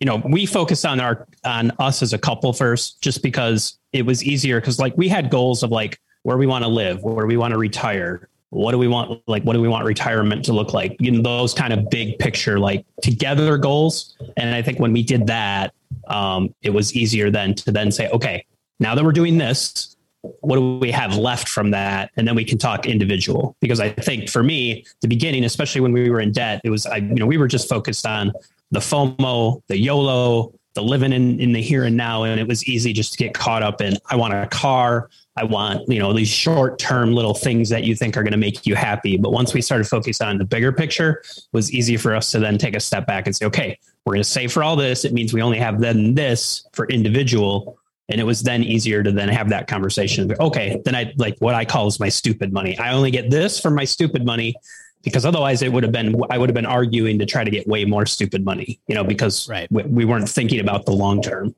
you 0.00 0.06
know, 0.06 0.22
we 0.24 0.46
focus 0.46 0.84
on 0.84 1.00
our 1.00 1.26
on 1.44 1.72
us 1.78 2.02
as 2.02 2.12
a 2.12 2.18
couple 2.18 2.52
first 2.52 3.00
just 3.02 3.22
because 3.22 3.78
it 3.92 4.06
was 4.06 4.22
easier 4.22 4.60
cuz 4.60 4.78
like 4.78 4.96
we 4.96 5.08
had 5.08 5.30
goals 5.30 5.62
of 5.62 5.70
like 5.70 5.98
where 6.22 6.36
we 6.36 6.46
want 6.46 6.62
to 6.64 6.68
live, 6.68 7.02
where 7.02 7.26
we 7.26 7.36
want 7.36 7.52
to 7.52 7.58
retire, 7.58 8.28
what 8.50 8.72
do 8.72 8.78
we 8.78 8.88
want 8.88 9.22
like 9.26 9.42
what 9.42 9.52
do 9.52 9.60
we 9.60 9.68
want 9.68 9.84
retirement 9.84 10.44
to 10.46 10.52
look 10.52 10.72
like? 10.72 10.96
You 11.00 11.10
know, 11.10 11.22
those 11.22 11.52
kind 11.52 11.72
of 11.72 11.90
big 11.90 12.18
picture 12.18 12.58
like 12.58 12.86
together 13.02 13.58
goals. 13.58 14.16
And 14.36 14.54
I 14.54 14.62
think 14.62 14.78
when 14.78 14.92
we 14.92 15.02
did 15.02 15.26
that, 15.26 15.74
um, 16.08 16.54
it 16.62 16.70
was 16.70 16.94
easier 16.94 17.30
then 17.30 17.54
to 17.54 17.72
then 17.72 17.92
say, 17.92 18.08
okay, 18.10 18.44
now 18.80 18.94
that 18.94 19.04
we're 19.04 19.12
doing 19.12 19.38
this, 19.38 19.96
what 20.40 20.56
do 20.56 20.78
we 20.78 20.90
have 20.90 21.16
left 21.16 21.48
from 21.48 21.70
that 21.70 22.10
and 22.16 22.26
then 22.26 22.34
we 22.34 22.44
can 22.44 22.58
talk 22.58 22.86
individual 22.86 23.56
because 23.60 23.78
i 23.78 23.88
think 23.88 24.28
for 24.28 24.42
me 24.42 24.84
the 25.00 25.08
beginning 25.08 25.44
especially 25.44 25.80
when 25.80 25.92
we 25.92 26.10
were 26.10 26.20
in 26.20 26.32
debt 26.32 26.60
it 26.64 26.70
was 26.70 26.86
i 26.86 26.96
you 26.96 27.14
know 27.14 27.26
we 27.26 27.38
were 27.38 27.46
just 27.46 27.68
focused 27.68 28.04
on 28.04 28.32
the 28.72 28.80
fomo 28.80 29.62
the 29.68 29.78
yolo 29.78 30.52
the 30.74 30.82
living 30.82 31.12
in, 31.12 31.38
in 31.40 31.52
the 31.52 31.62
here 31.62 31.84
and 31.84 31.96
now 31.96 32.24
and 32.24 32.40
it 32.40 32.48
was 32.48 32.64
easy 32.64 32.92
just 32.92 33.12
to 33.12 33.18
get 33.18 33.32
caught 33.32 33.62
up 33.62 33.80
in 33.80 33.96
i 34.10 34.16
want 34.16 34.34
a 34.34 34.46
car 34.48 35.08
i 35.38 35.44
want 35.44 35.88
you 35.88 35.98
know 35.98 36.12
these 36.12 36.28
short 36.28 36.78
term 36.78 37.12
little 37.12 37.34
things 37.34 37.68
that 37.68 37.84
you 37.84 37.94
think 37.94 38.16
are 38.16 38.22
going 38.22 38.32
to 38.32 38.38
make 38.38 38.66
you 38.66 38.74
happy 38.74 39.16
but 39.16 39.32
once 39.32 39.54
we 39.54 39.62
started 39.62 39.86
focusing 39.86 40.26
on 40.26 40.38
the 40.38 40.44
bigger 40.44 40.72
picture 40.72 41.22
it 41.24 41.44
was 41.52 41.72
easy 41.72 41.96
for 41.96 42.14
us 42.14 42.30
to 42.30 42.38
then 42.38 42.58
take 42.58 42.76
a 42.76 42.80
step 42.80 43.06
back 43.06 43.26
and 43.26 43.34
say 43.34 43.46
okay 43.46 43.78
we're 44.04 44.14
going 44.14 44.22
to 44.22 44.28
save 44.28 44.52
for 44.52 44.62
all 44.62 44.76
this 44.76 45.04
it 45.04 45.12
means 45.12 45.32
we 45.32 45.42
only 45.42 45.58
have 45.58 45.80
then 45.80 46.14
this 46.14 46.68
for 46.72 46.86
individual 46.88 47.78
and 48.08 48.20
it 48.20 48.24
was 48.24 48.42
then 48.42 48.62
easier 48.62 49.02
to 49.02 49.12
then 49.12 49.28
have 49.28 49.50
that 49.50 49.66
conversation. 49.66 50.32
Okay, 50.40 50.80
then 50.84 50.94
I 50.94 51.12
like 51.16 51.36
what 51.40 51.54
I 51.54 51.64
call 51.64 51.86
is 51.88 52.00
my 52.00 52.08
stupid 52.08 52.52
money. 52.52 52.78
I 52.78 52.92
only 52.92 53.10
get 53.10 53.30
this 53.30 53.60
for 53.60 53.70
my 53.70 53.84
stupid 53.84 54.24
money 54.24 54.54
because 55.02 55.24
otherwise 55.24 55.62
it 55.62 55.72
would 55.72 55.82
have 55.82 55.92
been 55.92 56.20
I 56.30 56.38
would 56.38 56.48
have 56.48 56.54
been 56.54 56.66
arguing 56.66 57.18
to 57.18 57.26
try 57.26 57.44
to 57.44 57.50
get 57.50 57.66
way 57.66 57.84
more 57.84 58.06
stupid 58.06 58.44
money, 58.44 58.80
you 58.86 58.94
know, 58.94 59.04
because 59.04 59.48
right. 59.48 59.70
we, 59.70 59.82
we 59.84 60.04
weren't 60.04 60.28
thinking 60.28 60.60
about 60.60 60.86
the 60.86 60.92
long 60.92 61.20
term. 61.20 61.54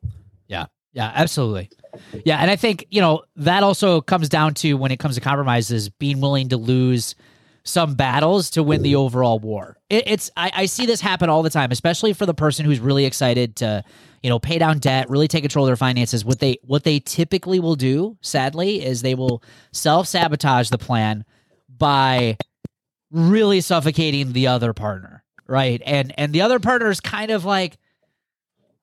Yeah. 0.49 0.67
Yeah, 0.93 1.11
absolutely. 1.15 1.71
Yeah, 2.25 2.39
and 2.39 2.51
I 2.51 2.57
think, 2.57 2.87
you 2.91 3.01
know, 3.01 3.23
that 3.37 3.63
also 3.63 4.01
comes 4.01 4.29
down 4.29 4.55
to 4.55 4.75
when 4.75 4.91
it 4.91 4.99
comes 4.99 5.15
to 5.17 5.21
compromises, 5.21 5.89
being 5.89 6.21
willing 6.21 6.49
to 6.51 6.57
lose 6.57 7.15
some 7.63 7.95
battles 7.95 8.51
to 8.51 8.63
win 8.63 8.83
the 8.83 8.97
overall 8.97 9.39
war. 9.39 9.77
It, 9.89 10.05
it's 10.07 10.31
I, 10.37 10.51
I 10.55 10.67
see 10.67 10.87
this 10.87 11.01
happen 11.01 11.29
all 11.29 11.43
the 11.43 11.51
time, 11.51 11.71
especially 11.73 12.13
for 12.13 12.27
the 12.27 12.35
person 12.35 12.65
who's 12.65 12.81
really 12.81 13.05
excited 13.05 13.57
to 13.57 13.85
you 14.23 14.29
know, 14.29 14.39
pay 14.39 14.59
down 14.59 14.79
debt, 14.79 15.09
really 15.09 15.29
take 15.29 15.43
control 15.43 15.65
of 15.65 15.69
their 15.69 15.77
finances. 15.77 16.25
What 16.25 16.41
they 16.41 16.59
what 16.63 16.85
they 16.85 17.01
typically 17.01 17.59
will 17.59 17.77
do, 17.77 18.19
sadly, 18.21 18.85
is 18.85 19.03
they 19.03 19.15
will 19.15 19.43
self 19.73 20.07
sabotage 20.07 20.69
the 20.69 20.79
plan 20.79 21.25
by 21.69 22.37
really 23.11 23.61
suffocating 23.61 24.33
the 24.33 24.47
other 24.47 24.73
partner, 24.73 25.25
right? 25.47 25.81
And 25.87 26.13
and 26.19 26.33
the 26.33 26.43
other 26.43 26.61
partner 26.61 26.91
is 26.91 27.01
kind 27.01 27.31
of 27.31 27.45
like, 27.45 27.79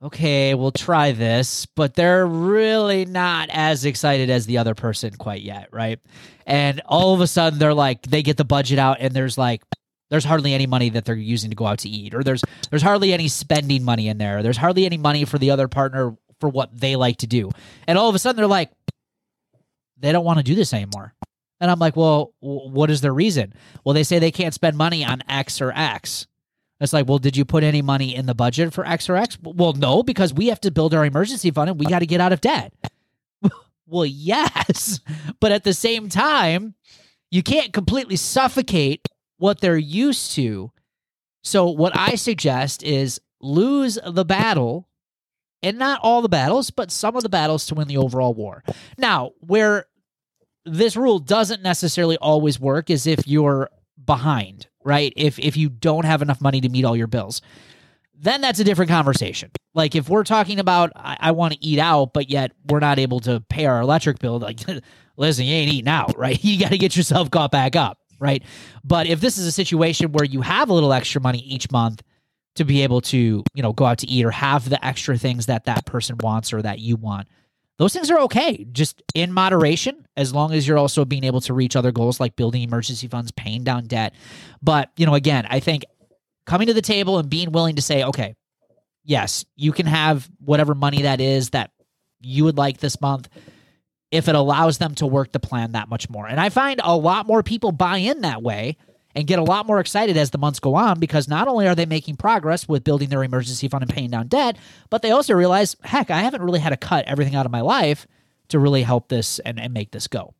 okay, 0.01 0.53
we'll 0.53 0.71
try 0.71 1.11
this, 1.11 1.65
but 1.65 1.95
they're 1.95 2.25
really 2.25 3.05
not 3.05 3.49
as 3.51 3.85
excited 3.85 4.29
as 4.29 4.45
the 4.45 4.59
other 4.59 4.75
person 4.75 5.15
quite 5.15 5.41
yet, 5.41 5.69
right? 5.71 5.99
And 6.45 6.81
all 6.85 7.13
of 7.13 7.21
a 7.21 7.27
sudden, 7.27 7.59
they're 7.59 7.73
like, 7.73 8.03
they 8.03 8.21
get 8.21 8.37
the 8.37 8.45
budget 8.45 8.79
out, 8.79 8.97
and 8.99 9.13
there's 9.13 9.37
like 9.37 9.63
there's 10.09 10.25
hardly 10.25 10.53
any 10.53 10.67
money 10.67 10.89
that 10.89 11.05
they're 11.05 11.15
using 11.15 11.49
to 11.49 11.55
go 11.55 11.65
out 11.65 11.79
to 11.79 11.89
eat 11.89 12.13
or 12.13 12.23
there's 12.23 12.43
there's 12.69 12.81
hardly 12.81 13.13
any 13.13 13.27
spending 13.27 13.83
money 13.83 14.07
in 14.07 14.17
there. 14.17 14.41
There's 14.41 14.57
hardly 14.57 14.85
any 14.85 14.97
money 14.97 15.25
for 15.25 15.37
the 15.37 15.51
other 15.51 15.67
partner 15.67 16.15
for 16.39 16.49
what 16.49 16.77
they 16.77 16.95
like 16.95 17.17
to 17.17 17.27
do. 17.27 17.51
And 17.87 17.97
all 17.97 18.09
of 18.09 18.15
a 18.15 18.19
sudden 18.19 18.37
they're 18.37 18.47
like 18.47 18.71
they 19.97 20.11
don't 20.11 20.25
want 20.25 20.37
to 20.37 20.43
do 20.43 20.55
this 20.55 20.73
anymore. 20.73 21.13
And 21.59 21.71
i'm 21.71 21.79
like 21.79 21.95
well 21.95 22.33
what 22.39 22.89
is 22.89 23.01
their 23.01 23.13
reason? 23.13 23.53
Well 23.83 23.93
they 23.93 24.03
say 24.03 24.19
they 24.19 24.31
can't 24.31 24.53
spend 24.53 24.77
money 24.77 25.03
on 25.03 25.23
x 25.27 25.61
or 25.61 25.71
x 25.71 26.27
it's 26.79 26.93
like 26.93 27.07
well 27.07 27.17
did 27.17 27.35
you 27.35 27.45
put 27.45 27.63
any 27.63 27.81
money 27.81 28.15
in 28.15 28.25
the 28.25 28.35
budget 28.35 28.73
for 28.73 28.85
x 28.85 29.09
or 29.09 29.15
x 29.15 29.37
well 29.41 29.73
no 29.73 30.03
because 30.03 30.33
we 30.33 30.47
have 30.47 30.61
to 30.61 30.71
build 30.71 30.93
our 30.93 31.05
emergency 31.05 31.51
fund 31.51 31.69
and 31.69 31.79
we 31.79 31.85
got 31.85 31.99
to 31.99 32.05
get 32.05 32.21
out 32.21 32.33
of 32.33 32.41
debt 32.41 32.73
well 33.87 34.05
yes 34.05 34.99
but 35.39 35.51
at 35.51 35.63
the 35.63 35.73
same 35.73 36.09
time 36.09 36.75
you 37.29 37.43
can't 37.43 37.73
completely 37.73 38.15
suffocate 38.15 39.07
what 39.37 39.61
they're 39.61 39.77
used 39.77 40.31
to. 40.33 40.71
So, 41.43 41.69
what 41.69 41.95
I 41.95 42.15
suggest 42.15 42.83
is 42.83 43.21
lose 43.39 43.97
the 44.05 44.25
battle, 44.25 44.89
and 45.63 45.77
not 45.77 45.99
all 46.03 46.21
the 46.21 46.29
battles, 46.29 46.71
but 46.71 46.91
some 46.91 47.15
of 47.15 47.23
the 47.23 47.29
battles 47.29 47.65
to 47.67 47.75
win 47.75 47.87
the 47.87 47.97
overall 47.97 48.33
war. 48.33 48.63
Now, 48.97 49.31
where 49.39 49.85
this 50.65 50.97
rule 50.97 51.19
doesn't 51.19 51.63
necessarily 51.63 52.17
always 52.17 52.59
work 52.59 52.89
is 52.89 53.07
if 53.07 53.27
you're 53.27 53.69
behind, 54.03 54.67
right? 54.87 55.11
If 55.15 55.37
if 55.37 55.57
you 55.57 55.69
don't 55.69 56.05
have 56.05 56.21
enough 56.21 56.41
money 56.41 56.61
to 56.61 56.69
meet 56.69 56.85
all 56.85 56.95
your 56.95 57.07
bills. 57.07 57.41
Then 58.19 58.41
that's 58.41 58.59
a 58.59 58.63
different 58.63 58.89
conversation. 58.89 59.51
Like 59.75 59.93
if 59.93 60.09
we're 60.09 60.23
talking 60.23 60.59
about 60.59 60.91
I, 60.95 61.17
I 61.19 61.31
want 61.31 61.53
to 61.53 61.63
eat 61.63 61.77
out, 61.77 62.13
but 62.13 62.31
yet 62.31 62.53
we're 62.67 62.79
not 62.79 62.97
able 62.97 63.19
to 63.21 63.41
pay 63.49 63.65
our 63.65 63.79
electric 63.81 64.17
bill, 64.17 64.39
like 64.39 64.59
listen, 65.17 65.45
you 65.45 65.53
ain't 65.53 65.71
eating 65.71 65.89
out, 65.89 66.17
right? 66.17 66.43
You 66.43 66.59
got 66.59 66.71
to 66.71 66.77
get 66.77 66.95
yourself 66.95 67.29
caught 67.29 67.51
back 67.51 67.75
up 67.75 67.99
right? 68.19 68.41
But 68.83 69.05
if 69.05 69.21
this 69.21 69.37
is 69.37 69.45
a 69.45 69.51
situation 69.51 70.11
where 70.11 70.25
you 70.25 70.41
have 70.41 70.69
a 70.69 70.73
little 70.73 70.91
extra 70.91 71.21
money 71.21 71.37
each 71.39 71.71
month 71.71 72.01
to 72.55 72.65
be 72.65 72.81
able 72.81 73.01
to, 73.01 73.43
you 73.53 73.61
know, 73.61 73.73
go 73.73 73.85
out 73.85 73.99
to 73.99 74.07
eat 74.07 74.25
or 74.25 74.31
have 74.31 74.69
the 74.69 74.83
extra 74.83 75.17
things 75.17 75.45
that 75.45 75.65
that 75.65 75.85
person 75.85 76.17
wants 76.21 76.51
or 76.51 76.61
that 76.61 76.79
you 76.79 76.95
want, 76.95 77.27
those 77.77 77.93
things 77.93 78.09
are 78.09 78.19
okay, 78.21 78.65
just 78.71 79.01
in 79.13 79.31
moderation, 79.31 80.07
as 80.15 80.33
long 80.33 80.51
as 80.53 80.67
you're 80.67 80.77
also 80.77 81.05
being 81.05 81.23
able 81.23 81.41
to 81.41 81.53
reach 81.53 81.75
other 81.75 81.91
goals 81.91 82.19
like 82.19 82.35
building 82.35 82.63
emergency 82.63 83.07
funds, 83.07 83.31
paying 83.31 83.63
down 83.63 83.85
debt. 83.85 84.13
But, 84.61 84.89
you 84.97 85.05
know, 85.05 85.13
again, 85.13 85.45
I 85.47 85.59
think 85.59 85.85
coming 86.45 86.67
to 86.67 86.73
the 86.73 86.81
table 86.81 87.19
and 87.19 87.29
being 87.29 87.51
willing 87.51 87.75
to 87.75 87.81
say, 87.81 88.03
okay, 88.03 88.35
yes, 89.03 89.45
you 89.55 89.71
can 89.71 89.85
have 89.85 90.29
whatever 90.39 90.73
money 90.73 91.03
that 91.03 91.21
is 91.21 91.51
that 91.51 91.71
you 92.19 92.43
would 92.45 92.57
like 92.57 92.79
this 92.79 92.99
month 92.99 93.29
if 94.09 94.27
it 94.27 94.35
allows 94.35 94.79
them 94.79 94.95
to 94.95 95.05
work 95.05 95.31
the 95.31 95.39
plan 95.39 95.73
that 95.73 95.89
much 95.89 96.09
more. 96.09 96.27
And 96.27 96.39
I 96.39 96.49
find 96.49 96.81
a 96.83 96.95
lot 96.95 97.27
more 97.27 97.43
people 97.43 97.71
buy 97.71 97.97
in 97.97 98.21
that 98.21 98.41
way 98.41 98.77
and 99.17 99.25
get 99.25 99.39
a 99.39 99.43
lot 99.43 99.65
more 99.65 99.79
excited 99.79 100.15
as 100.15 100.29
the 100.29 100.37
months 100.37 100.59
go 100.59 100.75
on 100.75 100.99
because 100.99 101.27
not 101.27 101.47
only 101.47 101.67
are 101.67 101.73
they 101.73 101.87
making 101.87 102.15
progress 102.15 102.67
with 102.67 102.83
building 102.83 103.09
their 103.09 103.23
emergency 103.23 103.67
fund 103.67 103.81
and 103.81 103.91
paying 103.91 104.11
down 104.11 104.27
debt, 104.27 104.57
but 104.91 105.01
they 105.01 105.09
also 105.09 105.33
realize, 105.33 105.75
heck, 105.83 106.11
I 106.11 106.19
haven't 106.19 106.43
really 106.43 106.59
had 106.59 106.69
to 106.69 106.77
cut 106.77 107.05
everything 107.05 107.33
out 107.33 107.47
of 107.47 107.51
my 107.51 107.61
life 107.61 108.05
to 108.49 108.59
really 108.59 108.83
help 108.83 109.07
this 109.07 109.39
and, 109.39 109.59
and 109.59 109.73
make 109.73 109.89
this 109.89 110.05
go. 110.07 110.35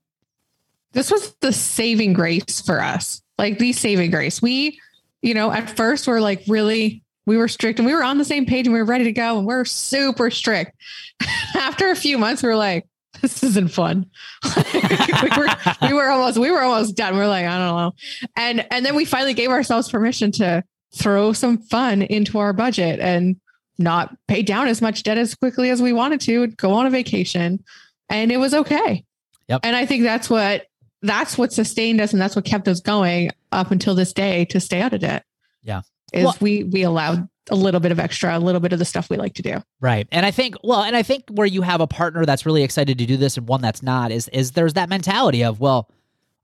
This 0.91 1.09
was 1.09 1.33
the 1.41 1.51
saving 1.51 2.13
grace 2.13 2.61
for 2.61 2.79
us. 2.79 3.23
Like 3.39 3.57
the 3.57 3.73
saving 3.73 4.11
grace. 4.11 4.43
We, 4.43 4.79
you 5.23 5.33
know, 5.33 5.51
at 5.51 5.75
first 5.75 6.07
we're 6.07 6.21
like 6.21 6.43
really 6.47 7.03
we 7.25 7.35
were 7.35 7.47
strict 7.47 7.79
and 7.79 7.85
we 7.87 7.95
were 7.95 8.03
on 8.03 8.19
the 8.19 8.25
same 8.25 8.45
page 8.45 8.67
and 8.67 8.73
we 8.73 8.79
were 8.79 8.85
ready 8.85 9.05
to 9.05 9.11
go 9.11 9.39
and 9.39 9.47
we're 9.47 9.65
super 9.65 10.29
strict. 10.29 10.73
After 11.55 11.89
a 11.89 11.95
few 11.95 12.19
months, 12.19 12.43
we 12.43 12.49
are 12.49 12.55
like, 12.55 12.87
this 13.21 13.43
isn't 13.43 13.69
fun. 13.69 14.05
we 14.73 15.29
were 15.37 15.47
we 15.81 15.93
were 15.93 16.09
almost 16.09 16.37
we 16.37 16.51
were 16.51 16.61
almost 16.61 16.95
done. 16.95 17.15
We 17.15 17.21
are 17.21 17.27
like, 17.27 17.45
I 17.45 17.57
don't 17.57 17.77
know. 17.77 17.93
And 18.35 18.65
and 18.71 18.85
then 18.85 18.95
we 18.95 19.05
finally 19.05 19.33
gave 19.33 19.49
ourselves 19.49 19.89
permission 19.89 20.31
to 20.33 20.63
throw 20.95 21.33
some 21.33 21.57
fun 21.57 22.01
into 22.01 22.39
our 22.39 22.53
budget 22.53 22.99
and 22.99 23.39
not 23.77 24.15
pay 24.27 24.41
down 24.41 24.67
as 24.67 24.81
much 24.81 25.03
debt 25.03 25.17
as 25.17 25.35
quickly 25.35 25.69
as 25.69 25.81
we 25.81 25.93
wanted 25.93 26.21
to 26.21 26.43
and 26.43 26.57
go 26.57 26.73
on 26.73 26.85
a 26.85 26.89
vacation. 26.89 27.63
And 28.09 28.31
it 28.31 28.37
was 28.37 28.53
okay. 28.53 29.03
Yep. 29.47 29.61
And 29.63 29.75
I 29.75 29.85
think 29.85 30.03
that's 30.03 30.29
what 30.29 30.65
that's 31.01 31.37
what 31.37 31.53
sustained 31.53 32.01
us 32.01 32.13
and 32.13 32.21
that's 32.21 32.35
what 32.35 32.45
kept 32.45 32.67
us 32.67 32.79
going 32.79 33.31
up 33.51 33.71
until 33.71 33.95
this 33.95 34.13
day 34.13 34.45
to 34.45 34.59
stay 34.59 34.81
out 34.81 34.93
of 34.93 35.01
debt. 35.01 35.25
Yeah. 35.63 35.81
Is 36.13 36.25
well, 36.25 36.37
we 36.39 36.63
we 36.63 36.83
allowed 36.83 37.27
a 37.49 37.55
little 37.55 37.79
bit 37.79 37.91
of 37.91 37.99
extra, 37.99 38.37
a 38.37 38.39
little 38.39 38.61
bit 38.61 38.73
of 38.73 38.79
the 38.79 38.85
stuff 38.85 39.09
we 39.09 39.17
like 39.17 39.33
to 39.35 39.41
do. 39.41 39.61
Right. 39.79 40.07
And 40.11 40.25
I 40.25 40.31
think 40.31 40.55
well, 40.63 40.83
and 40.83 40.95
I 40.95 41.03
think 41.03 41.25
where 41.29 41.47
you 41.47 41.61
have 41.61 41.81
a 41.81 41.87
partner 41.87 42.25
that's 42.25 42.45
really 42.45 42.63
excited 42.63 42.97
to 42.97 43.05
do 43.05 43.17
this 43.17 43.37
and 43.37 43.47
one 43.47 43.61
that's 43.61 43.83
not 43.83 44.11
is 44.11 44.27
is 44.29 44.51
there's 44.51 44.73
that 44.73 44.89
mentality 44.89 45.43
of, 45.43 45.59
well, 45.59 45.89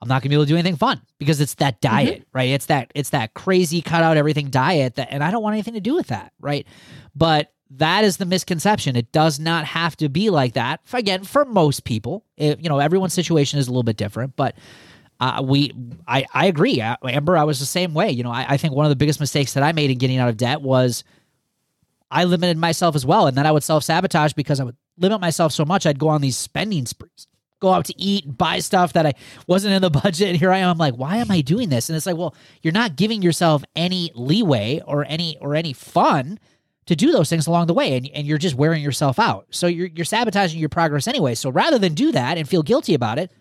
I'm 0.01 0.07
not 0.07 0.21
gonna 0.21 0.29
be 0.29 0.35
able 0.35 0.45
to 0.45 0.49
do 0.49 0.55
anything 0.55 0.75
fun 0.75 1.01
because 1.17 1.39
it's 1.39 1.55
that 1.55 1.81
mm-hmm. 1.81 1.95
diet, 1.95 2.27
right? 2.33 2.49
It's 2.49 2.67
that 2.67 2.91
it's 2.95 3.11
that 3.11 3.33
crazy 3.33 3.81
cut 3.81 4.03
out 4.03 4.17
everything 4.17 4.49
diet 4.49 4.95
that 4.95 5.09
and 5.11 5.23
I 5.23 5.31
don't 5.31 5.43
want 5.43 5.53
anything 5.53 5.75
to 5.75 5.81
do 5.81 5.95
with 5.95 6.07
that, 6.07 6.33
right? 6.39 6.67
But 7.15 7.51
that 7.77 8.03
is 8.03 8.17
the 8.17 8.25
misconception. 8.25 8.95
It 8.95 9.11
does 9.11 9.39
not 9.39 9.65
have 9.65 9.95
to 9.97 10.09
be 10.09 10.29
like 10.29 10.53
that. 10.53 10.81
Again, 10.91 11.23
for 11.23 11.43
most 11.43 11.85
people, 11.85 12.23
it, 12.37 12.59
you 12.59 12.69
know, 12.69 12.79
everyone's 12.79 13.13
situation 13.13 13.59
is 13.59 13.67
a 13.67 13.71
little 13.71 13.83
bit 13.83 13.97
different, 13.97 14.35
but 14.35 14.55
uh, 15.23 15.41
we, 15.41 15.71
I, 16.05 16.25
I 16.33 16.47
agree. 16.47 16.81
Amber, 16.81 17.37
I 17.37 17.45
was 17.45 17.57
the 17.59 17.65
same 17.65 17.93
way. 17.93 18.11
You 18.11 18.23
know, 18.23 18.31
I, 18.31 18.45
I 18.49 18.57
think 18.57 18.73
one 18.73 18.85
of 18.85 18.89
the 18.89 18.97
biggest 18.97 19.21
mistakes 19.21 19.53
that 19.53 19.63
I 19.63 19.71
made 19.71 19.89
in 19.89 19.97
getting 19.97 20.17
out 20.17 20.27
of 20.27 20.35
debt 20.35 20.61
was 20.61 21.05
I 22.11 22.25
limited 22.25 22.57
myself 22.57 22.93
as 22.93 23.05
well, 23.05 23.27
and 23.27 23.37
then 23.37 23.47
I 23.47 23.51
would 23.53 23.63
self 23.63 23.85
sabotage 23.85 24.33
because 24.33 24.59
I 24.59 24.65
would 24.65 24.75
limit 24.97 25.21
myself 25.21 25.53
so 25.53 25.63
much. 25.63 25.85
I'd 25.85 25.97
go 25.97 26.09
on 26.09 26.19
these 26.19 26.35
spending 26.35 26.85
sprees, 26.85 27.27
go 27.61 27.71
out 27.71 27.85
to 27.85 27.93
eat, 27.97 28.37
buy 28.37 28.59
stuff 28.59 28.91
that 28.93 29.05
I 29.05 29.13
wasn't 29.47 29.75
in 29.75 29.81
the 29.81 29.89
budget. 30.03 30.27
And 30.27 30.37
here 30.37 30.51
I 30.51 30.57
am, 30.57 30.71
I'm 30.71 30.77
like, 30.77 30.95
why 30.95 31.17
am 31.17 31.31
I 31.31 31.39
doing 31.39 31.69
this? 31.69 31.87
And 31.87 31.95
it's 31.95 32.05
like, 32.05 32.17
well, 32.17 32.35
you're 32.61 32.73
not 32.73 32.97
giving 32.97 33.21
yourself 33.21 33.63
any 33.77 34.11
leeway 34.15 34.81
or 34.85 35.05
any 35.07 35.37
or 35.39 35.55
any 35.55 35.71
fun 35.71 36.37
to 36.87 36.97
do 36.97 37.13
those 37.13 37.29
things 37.29 37.47
along 37.47 37.67
the 37.67 37.73
way 37.73 37.95
and, 37.95 38.09
and 38.13 38.27
you're 38.27 38.37
just 38.37 38.55
wearing 38.55 38.83
yourself 38.83 39.17
out 39.17 39.47
so 39.51 39.67
you're, 39.67 39.87
you're 39.87 40.03
sabotaging 40.03 40.59
your 40.59 40.67
progress 40.67 41.07
anyway 41.07 41.33
so 41.33 41.49
rather 41.49 41.79
than 41.79 41.93
do 41.93 42.11
that 42.11 42.37
and 42.37 42.49
feel 42.49 42.61
guilty 42.61 42.93
about 42.93 43.17
it 43.17 43.31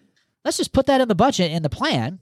let's 0.45 0.57
just 0.57 0.73
put 0.73 0.87
that 0.87 1.01
in 1.01 1.09
the 1.09 1.15
budget 1.15 1.51
in 1.51 1.63
the 1.63 1.69
plan 1.69 2.21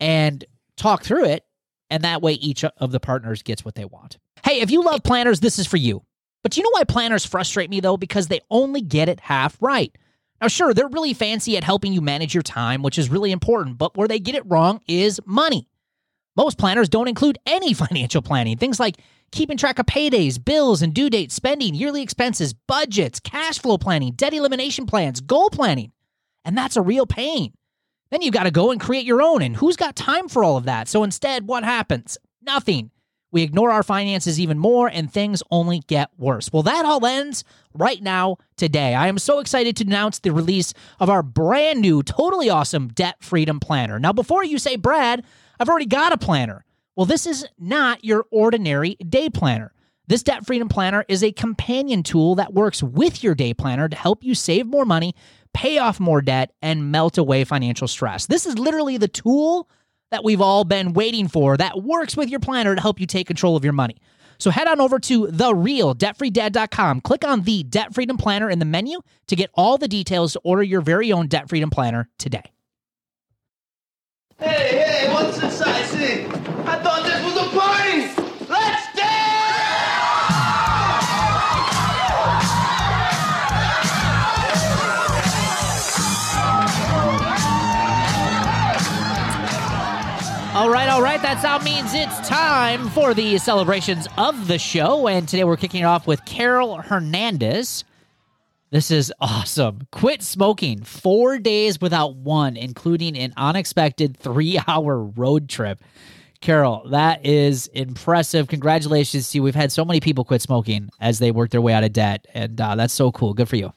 and 0.00 0.44
talk 0.76 1.02
through 1.02 1.24
it 1.24 1.44
and 1.90 2.04
that 2.04 2.22
way 2.22 2.32
each 2.34 2.64
of 2.64 2.92
the 2.92 3.00
partners 3.00 3.42
gets 3.42 3.64
what 3.64 3.74
they 3.74 3.84
want. 3.84 4.18
Hey 4.44 4.60
if 4.60 4.70
you 4.70 4.82
love 4.82 5.02
planners 5.02 5.40
this 5.40 5.58
is 5.58 5.66
for 5.66 5.76
you. 5.76 6.02
But 6.42 6.52
do 6.52 6.60
you 6.60 6.64
know 6.64 6.70
why 6.72 6.84
planners 6.84 7.24
frustrate 7.24 7.70
me 7.70 7.80
though? 7.80 7.96
Because 7.96 8.28
they 8.28 8.40
only 8.50 8.80
get 8.80 9.08
it 9.08 9.20
half 9.20 9.56
right. 9.60 9.96
Now 10.40 10.48
sure 10.48 10.74
they're 10.74 10.88
really 10.88 11.14
fancy 11.14 11.56
at 11.56 11.64
helping 11.64 11.92
you 11.92 12.00
manage 12.00 12.34
your 12.34 12.42
time 12.42 12.82
which 12.82 12.98
is 12.98 13.10
really 13.10 13.32
important 13.32 13.78
but 13.78 13.96
where 13.96 14.08
they 14.08 14.18
get 14.18 14.34
it 14.34 14.46
wrong 14.46 14.80
is 14.86 15.20
money. 15.24 15.68
Most 16.36 16.58
planners 16.58 16.88
don't 16.88 17.08
include 17.08 17.38
any 17.46 17.72
financial 17.74 18.22
planning 18.22 18.56
things 18.56 18.80
like 18.80 18.96
keeping 19.34 19.56
track 19.56 19.78
of 19.78 19.86
paydays, 19.86 20.42
bills 20.42 20.80
and 20.80 20.94
due 20.94 21.10
dates, 21.10 21.34
spending, 21.34 21.74
yearly 21.74 22.02
expenses, 22.02 22.54
budgets, 22.54 23.20
cash 23.20 23.58
flow 23.58 23.76
planning, 23.76 24.12
debt 24.12 24.32
elimination 24.32 24.86
plans, 24.86 25.20
goal 25.20 25.50
planning. 25.50 25.92
And 26.44 26.56
that's 26.56 26.76
a 26.76 26.82
real 26.82 27.06
pain. 27.06 27.54
Then 28.10 28.22
you've 28.22 28.34
got 28.34 28.44
to 28.44 28.50
go 28.50 28.70
and 28.70 28.80
create 28.80 29.06
your 29.06 29.22
own. 29.22 29.42
And 29.42 29.56
who's 29.56 29.76
got 29.76 29.96
time 29.96 30.28
for 30.28 30.44
all 30.44 30.56
of 30.56 30.64
that? 30.64 30.88
So 30.88 31.02
instead, 31.02 31.46
what 31.46 31.64
happens? 31.64 32.18
Nothing. 32.42 32.90
We 33.32 33.42
ignore 33.42 33.72
our 33.72 33.82
finances 33.82 34.38
even 34.38 34.60
more 34.60 34.88
and 34.88 35.12
things 35.12 35.42
only 35.50 35.80
get 35.88 36.10
worse. 36.16 36.52
Well, 36.52 36.62
that 36.62 36.84
all 36.84 37.04
ends 37.04 37.42
right 37.72 38.00
now, 38.00 38.36
today. 38.56 38.94
I 38.94 39.08
am 39.08 39.18
so 39.18 39.40
excited 39.40 39.76
to 39.76 39.84
announce 39.84 40.20
the 40.20 40.32
release 40.32 40.72
of 41.00 41.10
our 41.10 41.24
brand 41.24 41.80
new, 41.80 42.04
totally 42.04 42.48
awesome 42.48 42.86
Debt 42.86 43.16
Freedom 43.18 43.58
Planner. 43.58 43.98
Now, 43.98 44.12
before 44.12 44.44
you 44.44 44.58
say, 44.58 44.76
Brad, 44.76 45.24
I've 45.58 45.68
already 45.68 45.86
got 45.86 46.12
a 46.12 46.16
planner. 46.16 46.64
Well, 46.94 47.06
this 47.06 47.26
is 47.26 47.44
not 47.58 48.04
your 48.04 48.26
ordinary 48.30 48.94
day 48.94 49.28
planner. 49.28 49.72
This 50.06 50.22
Debt 50.22 50.46
Freedom 50.46 50.68
Planner 50.68 51.04
is 51.08 51.24
a 51.24 51.32
companion 51.32 52.04
tool 52.04 52.36
that 52.36 52.54
works 52.54 52.84
with 52.84 53.24
your 53.24 53.34
day 53.34 53.52
planner 53.52 53.88
to 53.88 53.96
help 53.96 54.22
you 54.22 54.36
save 54.36 54.66
more 54.66 54.84
money, 54.84 55.12
pay 55.54 55.78
off 55.78 55.98
more 55.98 56.20
debt, 56.20 56.52
and 56.60 56.90
melt 56.90 57.16
away 57.16 57.44
financial 57.44 57.88
stress. 57.88 58.26
This 58.26 58.44
is 58.44 58.58
literally 58.58 58.98
the 58.98 59.08
tool 59.08 59.68
that 60.10 60.22
we've 60.22 60.40
all 60.40 60.64
been 60.64 60.92
waiting 60.92 61.28
for 61.28 61.56
that 61.56 61.82
works 61.82 62.16
with 62.16 62.28
your 62.28 62.40
planner 62.40 62.74
to 62.74 62.80
help 62.80 63.00
you 63.00 63.06
take 63.06 63.26
control 63.26 63.56
of 63.56 63.64
your 63.64 63.72
money. 63.72 63.96
So 64.38 64.50
head 64.50 64.68
on 64.68 64.80
over 64.80 64.98
to 64.98 65.26
therealdebtfreedad.com. 65.26 67.00
Click 67.00 67.24
on 67.24 67.42
the 67.42 67.62
Debt 67.62 67.94
Freedom 67.94 68.16
Planner 68.16 68.50
in 68.50 68.58
the 68.58 68.64
menu 68.64 69.00
to 69.28 69.36
get 69.36 69.50
all 69.54 69.78
the 69.78 69.88
details 69.88 70.34
to 70.34 70.40
order 70.44 70.62
your 70.62 70.80
very 70.80 71.12
own 71.12 71.28
Debt 71.28 71.48
Freedom 71.48 71.70
Planner 71.70 72.08
today. 72.18 72.42
Hey, 74.38 75.06
hey, 75.06 75.12
what's 75.12 75.38
right, 90.74 90.88
all 90.88 91.02
right. 91.02 91.22
That 91.22 91.40
sound 91.40 91.62
means 91.62 91.94
it's 91.94 92.28
time 92.28 92.88
for 92.88 93.14
the 93.14 93.38
celebrations 93.38 94.08
of 94.18 94.48
the 94.48 94.58
show. 94.58 95.06
And 95.06 95.28
today 95.28 95.44
we're 95.44 95.56
kicking 95.56 95.82
it 95.82 95.84
off 95.84 96.08
with 96.08 96.24
Carol 96.24 96.78
Hernandez. 96.78 97.84
This 98.70 98.90
is 98.90 99.12
awesome. 99.20 99.86
Quit 99.92 100.20
smoking 100.20 100.82
four 100.82 101.38
days 101.38 101.80
without 101.80 102.16
one, 102.16 102.56
including 102.56 103.16
an 103.16 103.32
unexpected 103.36 104.16
three 104.16 104.58
hour 104.66 104.98
road 105.00 105.48
trip. 105.48 105.80
Carol, 106.40 106.88
that 106.88 107.24
is 107.24 107.68
impressive. 107.68 108.48
Congratulations 108.48 109.30
to 109.30 109.38
you. 109.38 109.42
We've 109.44 109.54
had 109.54 109.70
so 109.70 109.84
many 109.84 110.00
people 110.00 110.24
quit 110.24 110.42
smoking 110.42 110.90
as 111.00 111.20
they 111.20 111.30
work 111.30 111.50
their 111.50 111.62
way 111.62 111.72
out 111.72 111.84
of 111.84 111.92
debt. 111.92 112.26
And 112.34 112.60
uh, 112.60 112.74
that's 112.74 112.92
so 112.92 113.12
cool. 113.12 113.32
Good 113.32 113.48
for 113.48 113.54
you. 113.54 113.72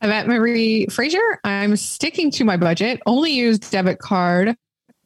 Yvette 0.00 0.28
Marie 0.28 0.86
Frazier. 0.86 1.40
I'm 1.44 1.76
sticking 1.76 2.30
to 2.32 2.44
my 2.44 2.56
budget. 2.56 3.02
Only 3.04 3.32
use 3.32 3.58
debit 3.58 3.98
card, 3.98 4.56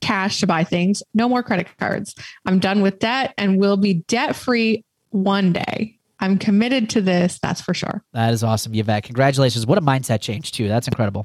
cash 0.01 0.41
to 0.41 0.47
buy 0.47 0.65
things. 0.65 1.03
No 1.15 1.29
more 1.29 1.43
credit 1.43 1.69
cards. 1.79 2.15
I'm 2.47 2.59
done 2.59 2.83
with 2.83 2.99
debt 2.99 3.35
and 3.39 3.59
will 3.59 3.77
be 3.77 3.95
debt 3.95 4.37
free 4.37 4.85
one 5.11 5.53
day. 5.53 5.97
I'm 6.21 6.39
committed 6.39 6.91
to 6.91 7.01
this. 7.01 7.39
That's 7.41 7.61
for 7.61 7.75
sure. 7.75 8.05
That 8.13 8.33
is 8.33 8.45
awesome, 8.45 8.75
Yvette. 8.75 9.05
Congratulations. 9.05 9.67
What 9.67 9.79
a 9.79 9.81
mindset 9.81 10.21
change, 10.21 10.53
too. 10.53 10.69
That's 10.69 10.87
incredible. 10.87 11.25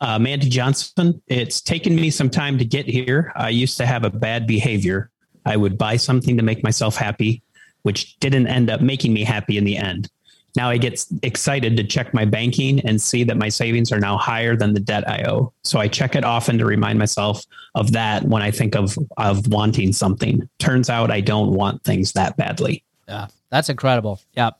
Uh, 0.00 0.18
Mandy 0.18 0.48
Johnson, 0.48 1.22
it's 1.28 1.60
taken 1.60 1.94
me 1.94 2.10
some 2.10 2.30
time 2.30 2.58
to 2.58 2.64
get 2.64 2.86
here. 2.86 3.32
I 3.36 3.50
used 3.50 3.76
to 3.78 3.86
have 3.86 4.04
a 4.04 4.10
bad 4.10 4.46
behavior. 4.46 5.10
I 5.46 5.56
would 5.56 5.78
buy 5.78 5.96
something 5.96 6.36
to 6.36 6.42
make 6.42 6.62
myself 6.62 6.96
happy, 6.96 7.42
which 7.82 8.18
didn't 8.18 8.46
end 8.46 8.70
up 8.70 8.80
making 8.80 9.12
me 9.12 9.24
happy 9.24 9.58
in 9.58 9.64
the 9.64 9.76
end. 9.76 10.08
Now 10.56 10.70
I 10.70 10.76
get 10.76 11.04
excited 11.22 11.76
to 11.76 11.84
check 11.84 12.14
my 12.14 12.24
banking 12.24 12.80
and 12.80 13.00
see 13.00 13.24
that 13.24 13.36
my 13.36 13.48
savings 13.48 13.90
are 13.90 13.98
now 13.98 14.16
higher 14.16 14.56
than 14.56 14.72
the 14.72 14.80
debt 14.80 15.08
I 15.08 15.24
owe. 15.24 15.52
So 15.64 15.80
I 15.80 15.88
check 15.88 16.14
it 16.14 16.24
often 16.24 16.58
to 16.58 16.64
remind 16.64 16.98
myself 16.98 17.44
of 17.74 17.92
that 17.92 18.24
when 18.24 18.42
I 18.42 18.50
think 18.50 18.76
of 18.76 18.96
of 19.16 19.48
wanting 19.48 19.92
something. 19.92 20.48
Turns 20.58 20.88
out 20.88 21.10
I 21.10 21.20
don't 21.20 21.52
want 21.52 21.82
things 21.82 22.12
that 22.12 22.36
badly. 22.36 22.84
Yeah, 23.08 23.26
that's 23.50 23.68
incredible. 23.68 24.20
Yeah, 24.34 24.50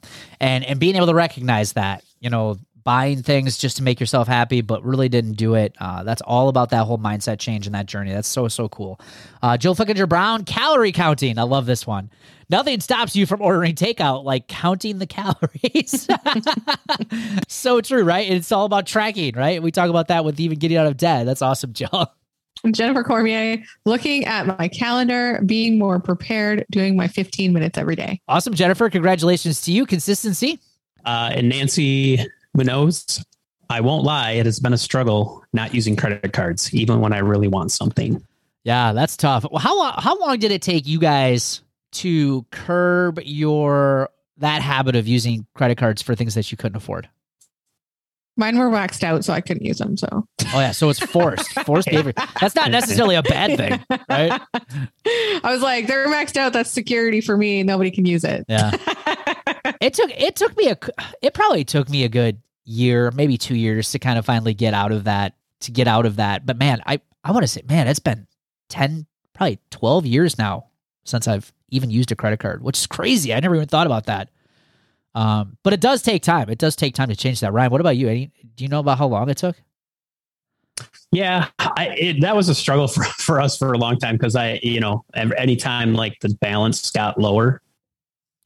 and 0.41 0.65
and 0.65 0.81
being 0.81 0.97
able 0.97 1.07
to 1.07 1.15
recognize 1.15 1.75
that, 1.75 2.03
you 2.21 2.31
know, 2.31 2.59
buying 2.85 3.23
things 3.23 3.59
just 3.59 3.79
to 3.79 3.83
make 3.83 3.99
yourself 3.99 4.29
happy, 4.29 4.61
but 4.61 4.85
really 4.85 5.09
didn't 5.09 5.33
do 5.33 5.55
it. 5.55 5.75
Uh, 5.81 6.03
that's 6.03 6.23
all 6.23 6.49
about 6.49 6.71
that 6.71 6.85
whole 6.85 6.99
mindset 6.99 7.39
change 7.39 7.67
and 7.67 7.75
that 7.75 7.87
journey. 7.87 8.13
That's 8.13 8.29
so 8.29 8.47
so 8.49 8.69
cool. 8.69 9.01
Uh, 9.43 9.57
Jill 9.57 9.75
Flickinger 9.75 10.09
Brown, 10.09 10.45
calorie 10.45 10.93
counting. 10.93 11.39
I 11.39 11.43
love 11.43 11.67
this 11.67 11.87
one. 11.87 12.11
Nothing 12.51 12.81
stops 12.81 13.17
you 13.17 13.25
from 13.25 13.41
ordering 13.41 13.75
takeout 13.75 14.25
like 14.25 14.49
counting 14.49 14.99
the 14.99 15.07
calories. 15.09 16.07
so 17.49 17.81
true, 17.81 18.05
right? 18.05 18.31
It's 18.31 18.53
all 18.53 18.67
about 18.67 18.87
tracking, 18.87 19.35
right? 19.35 19.63
We 19.63 19.71
talk 19.71 19.89
about 19.89 20.09
that 20.09 20.25
with 20.25 20.39
even 20.39 20.59
getting 20.59 20.77
out 20.77 20.87
of 20.87 20.97
debt. 20.97 21.27
That's 21.27 21.43
awesome, 21.43 21.73
Jill. 21.73 22.13
Jennifer 22.71 23.03
Cormier, 23.03 23.63
looking 23.85 24.25
at 24.25 24.47
my 24.59 24.69
calendar, 24.69 25.41
being 25.45 25.79
more 25.79 26.01
prepared, 26.01 26.65
doing 26.71 26.97
my 26.97 27.09
15 27.09 27.53
minutes 27.53 27.77
every 27.77 27.97
day. 27.97 28.21
Awesome, 28.29 28.55
Jennifer. 28.55 28.89
Congratulations 28.89 29.61
to 29.63 29.73
you. 29.73 29.85
Consistency. 29.85 30.61
Uh, 31.05 31.31
and 31.35 31.51
Nancy 31.51 32.19
Munoz, 32.55 33.25
I 33.69 33.81
won't 33.81 34.05
lie, 34.05 34.33
it 34.33 34.47
has 34.47 34.61
been 34.61 34.73
a 34.73 34.79
struggle 34.79 35.45
not 35.53 35.75
using 35.75 35.97
credit 35.97 36.33
cards, 36.33 36.73
even 36.75 37.01
when 37.01 37.13
I 37.13 37.19
really 37.19 37.49
want 37.49 37.73
something. 37.73 38.25
Yeah, 38.65 38.93
that's 38.93 39.17
tough. 39.17 39.45
Well, 39.51 39.61
how 39.61 39.77
long, 39.77 39.95
how 39.99 40.19
long 40.19 40.39
did 40.39 40.51
it 40.51 40.63
take 40.63 40.87
you 40.87 40.99
guys 40.99 41.61
to 41.93 42.45
curb 42.51 43.21
your 43.23 44.11
that 44.39 44.63
habit 44.63 44.97
of 44.97 45.07
using 45.07 45.47
credit 45.55 45.79
cards 45.79 46.03
for 46.03 46.15
things 46.15 46.35
that 46.35 46.51
you 46.51 46.57
couldn't 46.57 46.77
afford? 46.77 47.09
Mine 48.37 48.59
were 48.59 48.69
waxed 48.69 49.05
out, 49.05 49.25
so 49.25 49.33
I 49.33 49.41
couldn't 49.41 49.65
use 49.65 49.79
them. 49.79 49.97
So, 49.97 50.09
oh 50.11 50.27
yeah, 50.61 50.73
so 50.73 50.89
it's 50.89 50.99
forced, 50.99 51.53
forced 51.65 51.89
behavior. 51.89 52.15
That's 52.41 52.57
not 52.57 52.71
necessarily 52.71 53.15
a 53.15 53.23
bad 53.23 53.57
thing, 53.57 53.81
right? 54.09 54.41
I 55.07 55.41
was 55.45 55.63
like, 55.63 55.87
they're 55.87 56.09
maxed 56.09 56.37
out. 56.37 56.53
That's 56.53 56.71
security 56.71 57.21
for 57.21 57.37
me. 57.37 57.63
Nobody 57.63 57.93
can 57.93 58.07
use 58.07 58.25
it. 58.25 58.45
Yeah. 58.49 58.73
it 59.81 59.95
took 59.95 60.11
it 60.11 60.37
took 60.37 60.57
me 60.57 60.69
a 60.69 60.79
it 61.23 61.35
probably 61.35 61.65
took 61.65 61.89
me 61.89 62.05
a 62.05 62.09
good 62.09 62.41
year, 62.65 63.11
maybe 63.11 63.37
two 63.37 63.55
years 63.55 63.91
to 63.93 63.99
kind 63.99 64.19
of 64.19 64.25
finally 64.25 64.55
get 64.55 64.75
out 64.75 64.93
of 64.93 65.05
that 65.05 65.35
to 65.61 65.71
get 65.71 65.89
out 65.89 66.07
of 66.07 66.17
that. 66.17 66.47
But 66.47 66.59
man, 66.59 66.83
I 66.87 67.01
I 67.23 67.33
want 67.33 67.45
to 67.45 67.49
say, 67.49 67.63
man, 67.69 67.89
it's 67.89 67.99
been 67.99 68.27
ten, 68.69 69.07
probably 69.33 69.59
twelve 69.71 70.07
years 70.07 70.39
now 70.39 70.67
since 71.05 71.29
I've 71.29 71.53
even 71.71 71.91
used 71.91 72.13
a 72.13 72.17
credit 72.17 72.41
card, 72.41 72.63
which 72.63 72.79
is 72.79 72.87
crazy. 72.87 73.35
I 73.35 73.41
never 73.41 73.57
even 73.57 73.69
thought 73.69 73.87
about 73.87 74.07
that. 74.07 74.31
Um, 75.15 75.57
but 75.63 75.73
it 75.73 75.81
does 75.81 76.03
take 76.03 76.23
time. 76.23 76.49
It 76.49 76.59
does 76.59 76.77
take 76.77 76.95
time 76.95 77.09
to 77.09 77.17
change 77.17 77.41
that. 77.41 77.53
Ryan, 77.53 77.71
what 77.71 77.81
about 77.81 77.97
you? 77.97 78.09
Any, 78.09 78.33
do 78.57 78.65
you 78.65 78.69
know 78.69 78.81
about 78.81 78.99
how 78.99 79.07
long 79.07 79.29
it 79.29 79.37
took? 79.37 79.57
Yeah, 81.13 81.49
I, 81.61 81.95
it, 81.97 82.21
that 82.23 82.35
was 82.35 82.49
a 82.49 82.55
struggle 82.55 82.89
for, 82.89 83.05
for 83.05 83.41
us 83.41 83.57
for 83.57 83.73
a 83.73 83.79
long 83.79 83.99
time 83.99 84.17
because 84.17 84.35
I, 84.35 84.59
you 84.63 84.81
know, 84.81 85.05
anytime 85.15 85.95
like 85.95 86.19
the 86.21 86.31
balance 86.41 86.91
got 86.91 87.19
lower, 87.19 87.63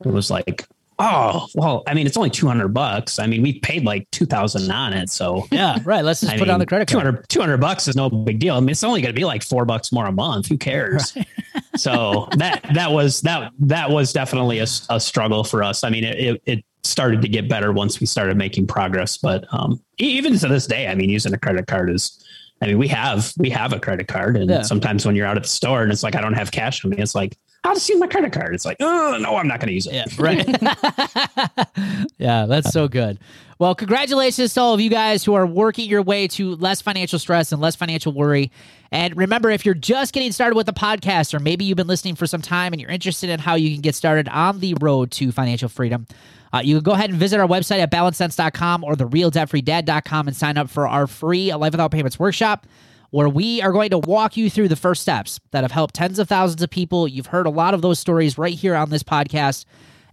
it 0.05 0.11
was 0.13 0.31
like, 0.31 0.67
oh, 0.99 1.47
well, 1.55 1.83
I 1.87 1.95
mean, 1.95 2.07
it's 2.07 2.17
only 2.17 2.31
200 2.31 2.69
bucks. 2.69 3.19
I 3.19 3.27
mean, 3.27 3.43
we 3.43 3.61
paid 3.61 3.85
like 3.85 4.11
2000 4.11 4.71
on 4.71 4.93
it. 4.93 5.11
So 5.11 5.47
Yeah, 5.51 5.79
right. 5.85 6.05
Let's 6.05 6.21
just 6.21 6.33
I 6.33 6.37
put 6.39 6.49
mean, 6.49 6.55
on 6.55 6.61
the 6.61 6.67
credit 6.67 6.89
card. 6.89 7.03
200, 7.05 7.29
200 7.29 7.57
bucks 7.59 7.87
is 7.89 7.97
no 7.97 8.11
big 8.11 8.39
deal. 8.41 8.57
I 8.57 8.61
mean, 8.61 8.71
it's 8.71 8.83
only 8.85 9.01
going 9.01 9.15
to 9.15 9.19
be 9.19 9.25
like 9.25 9.43
four 9.43 9.65
bucks 9.65 9.93
more 9.93 10.07
a 10.07 10.13
month. 10.13 10.49
Who 10.49 10.59
cares? 10.59 11.17
so 11.77 12.29
that, 12.37 12.67
that 12.75 12.91
was, 12.91 13.21
that, 13.23 13.53
that 13.61 13.91
was 13.91 14.13
definitely 14.13 14.59
a, 14.59 14.67
a 14.91 14.99
struggle 15.01 15.45
for 15.45 15.63
us. 15.63 15.85
I 15.85 15.91
mean, 15.91 16.05
it, 16.05 16.19
it, 16.19 16.43
it 16.47 16.65
started 16.83 17.23
to 17.23 17.29
get 17.29 17.49
better 17.49 17.73
once 17.73 18.01
we 18.01 18.07
started 18.07 18.37
making 18.37 18.67
progress, 18.67 19.17
but, 19.19 19.45
um, 19.53 19.81
even 19.99 20.37
to 20.39 20.49
this 20.49 20.67
day, 20.67 20.89
I 20.89 20.95
mean, 20.95 21.11
using 21.11 21.33
a 21.35 21.39
credit 21.39 21.67
card 21.67 21.91
is, 21.91 22.25
I 22.63 22.67
mean, 22.67 22.79
we 22.79 22.89
have, 22.89 23.33
we 23.39 23.51
have 23.51 23.73
a 23.73 23.79
credit 23.79 24.09
card 24.09 24.37
and 24.37 24.49
Yeah. 24.51 24.63
sometimes 24.63 25.07
when 25.07 25.15
you're 25.15 25.27
out 25.27 25.37
at 25.37 25.43
the 25.45 25.49
store 25.49 25.83
and 25.83 25.93
it's 25.93 26.03
like, 26.03 26.17
I 26.17 26.21
don't 26.21 26.33
have 26.35 26.51
cash 26.51 26.85
on 26.85 26.91
me, 26.91 26.97
it's 26.99 27.15
like, 27.15 27.37
I'll 27.65 27.75
just 27.75 27.89
use 27.89 27.99
my 27.99 28.07
credit 28.07 28.33
card. 28.33 28.55
It's 28.55 28.65
like, 28.65 28.77
oh 28.81 29.19
no, 29.21 29.37
I'm 29.37 29.49
not 29.49 29.61
going 29.61 29.69
to 29.69 29.75
use 29.75 29.87
it. 29.87 29.95
Yeah, 29.95 30.05
right. 30.19 30.47
yeah, 32.19 32.47
that's 32.47 32.71
so 32.71 32.89
good. 32.89 33.19
Well, 33.59 33.75
congratulations 33.75 34.55
to 34.55 34.61
all 34.61 34.75
of 34.75 34.81
you 34.81 34.89
guys 34.89 35.25
who 35.25 35.35
are 35.35 35.45
working 35.45 35.89
your 35.89 36.03
way 36.03 36.29
to 36.29 36.55
less 36.57 36.81
financial 36.81 37.19
stress 37.19 37.51
and 37.51 37.61
less 37.61 37.75
financial 37.75 38.13
worry. 38.13 38.53
And 38.93 39.17
remember, 39.17 39.51
if 39.51 39.67
you're 39.67 39.75
just 39.75 40.15
getting 40.15 40.31
started 40.31 40.55
with 40.55 40.67
the 40.67 40.73
podcast, 40.73 41.35
or 41.35 41.41
maybe 41.41 41.65
you've 41.65 41.77
been 41.77 41.89
listening 41.89 42.15
for 42.15 42.29
some 42.29 42.41
time 42.41 42.73
and 42.73 42.81
you're 42.81 42.91
interested 42.91 43.31
in 43.31 43.41
how 43.41 43.57
you 43.57 43.73
can 43.73 43.81
get 43.81 43.97
started 43.97 44.29
on 44.29 44.61
the 44.61 44.75
road 44.81 45.11
to 45.13 45.33
financial 45.33 45.69
freedom, 45.69 46.07
uh, 46.53 46.61
you 46.63 46.77
can 46.77 46.85
go 46.85 46.93
ahead 46.93 47.11
and 47.11 47.19
visit 47.19 47.41
our 47.41 47.49
website 47.49 47.81
at 47.81 47.91
balancedcents.com 47.91 48.85
or 48.85 48.95
therealdebtfreedad.com 48.95 50.29
and 50.29 50.37
sign 50.37 50.57
up 50.57 50.71
for 50.71 50.87
our 50.87 51.09
free 51.09 51.53
Life 51.53 51.73
Without 51.73 51.91
Payments 51.91 52.19
workshop 52.19 52.65
where 53.11 53.29
we 53.29 53.63
are 53.63 53.73
going 53.73 53.91
to 53.91 53.99
walk 53.99 54.37
you 54.37 54.51
through 54.51 54.69
the 54.69 54.77
first 54.77 55.03
steps 55.03 55.41
that 55.51 55.65
have 55.65 55.73
helped 55.73 55.95
tens 55.95 56.19
of 56.19 56.29
thousands 56.29 56.63
of 56.63 56.71
people. 56.71 57.09
You've 57.09 57.27
heard 57.27 57.47
a 57.47 57.51
lot 57.51 57.75
of 57.75 57.83
those 57.83 57.99
stories 57.99 58.37
right 58.37 58.55
here 58.55 58.75
on 58.75 58.91
this 58.91 59.03
podcast, 59.03 59.65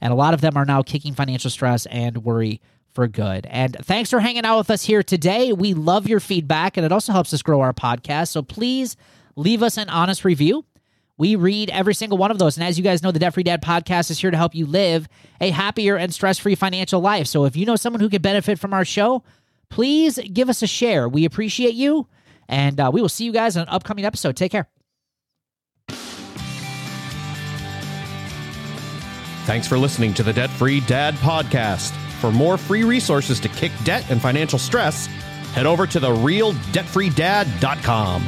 and 0.02 0.14
a 0.14 0.16
lot 0.16 0.34
of 0.34 0.42
them 0.42 0.56
are 0.56 0.66
now 0.66 0.82
kicking 0.82 1.14
financial 1.14 1.50
stress 1.50 1.86
and 1.88 2.24
worry 2.24 2.62
for 2.94 3.08
good. 3.08 3.46
And 3.48 3.76
thanks 3.82 4.10
for 4.10 4.22
hanging 4.22 4.46
out 4.46 4.58
with 4.58 4.70
us 4.70 4.84
here 4.84 5.04
today. 5.04 5.52
We 5.52 5.74
love 5.74 6.08
your 6.08 6.22
feedback, 6.22 6.78
and 6.78 6.86
it 6.86 6.92
also 6.92 7.12
helps 7.12 7.34
us 7.34 7.42
grow 7.42 7.60
our 7.62 7.74
podcast. 7.74 8.30
So 8.30 8.42
please 8.42 8.96
leave 9.36 9.62
us 9.62 9.78
an 9.78 9.90
honest 9.90 10.24
review. 10.24 10.66
We 11.18 11.36
read 11.36 11.70
every 11.70 11.94
single 11.94 12.18
one 12.18 12.32
of 12.32 12.40
those. 12.40 12.58
And 12.58 12.66
as 12.66 12.78
you 12.78 12.84
guys 12.84 13.04
know, 13.04 13.12
the 13.12 13.20
Debt 13.20 13.34
Free 13.34 13.44
Dad 13.44 13.62
podcast 13.62 14.12
is 14.12 14.20
here 14.20 14.32
to 14.32 14.38
help 14.38 14.56
you 14.56 14.66
live 14.66 15.08
a 15.40 15.50
happier 15.50 15.96
and 15.96 16.14
stress 16.14 16.40
free 16.40 16.56
financial 16.56 17.00
life. 17.00 17.28
So 17.28 17.46
if 17.46 17.56
you 17.56 17.66
know 17.66 17.76
someone 17.76 18.02
who 18.02 18.10
could 18.10 18.22
benefit 18.22 18.60
from 18.60 18.74
our 18.74 18.84
show, 18.84 19.24
please 19.70 20.20
give 20.34 20.50
us 20.50 20.62
a 20.62 20.68
share. 20.68 21.08
We 21.08 21.24
appreciate 21.24 21.74
you. 21.74 22.08
And 22.48 22.80
uh, 22.80 22.92
we 22.94 23.02
will 23.02 23.10
see 23.10 23.26
you 23.26 23.32
guys 23.32 23.56
in 23.56 23.64
an 23.64 23.70
upcoming 23.70 24.06
episode. 24.06 24.36
Take 24.36 24.52
care. 24.52 24.70
Thanks 29.46 29.68
for 29.68 29.78
listening 29.78 30.14
to 30.16 30.24
the 30.24 30.34
Debt 30.34 30.50
Free 30.50 30.80
Dad 30.82 31.14
podcast. 31.16 31.92
For 32.20 32.32
more 32.32 32.58
free 32.58 32.84
resources 32.84 33.40
to 33.42 33.50
kick 33.50 33.72
debt 33.84 34.10
and 34.10 34.20
financial 34.20 34.58
stress, 34.58 35.06
head 35.54 35.68
over 35.68 35.86
to 35.86 36.00
therealdebtfreedad.com. 36.00 38.28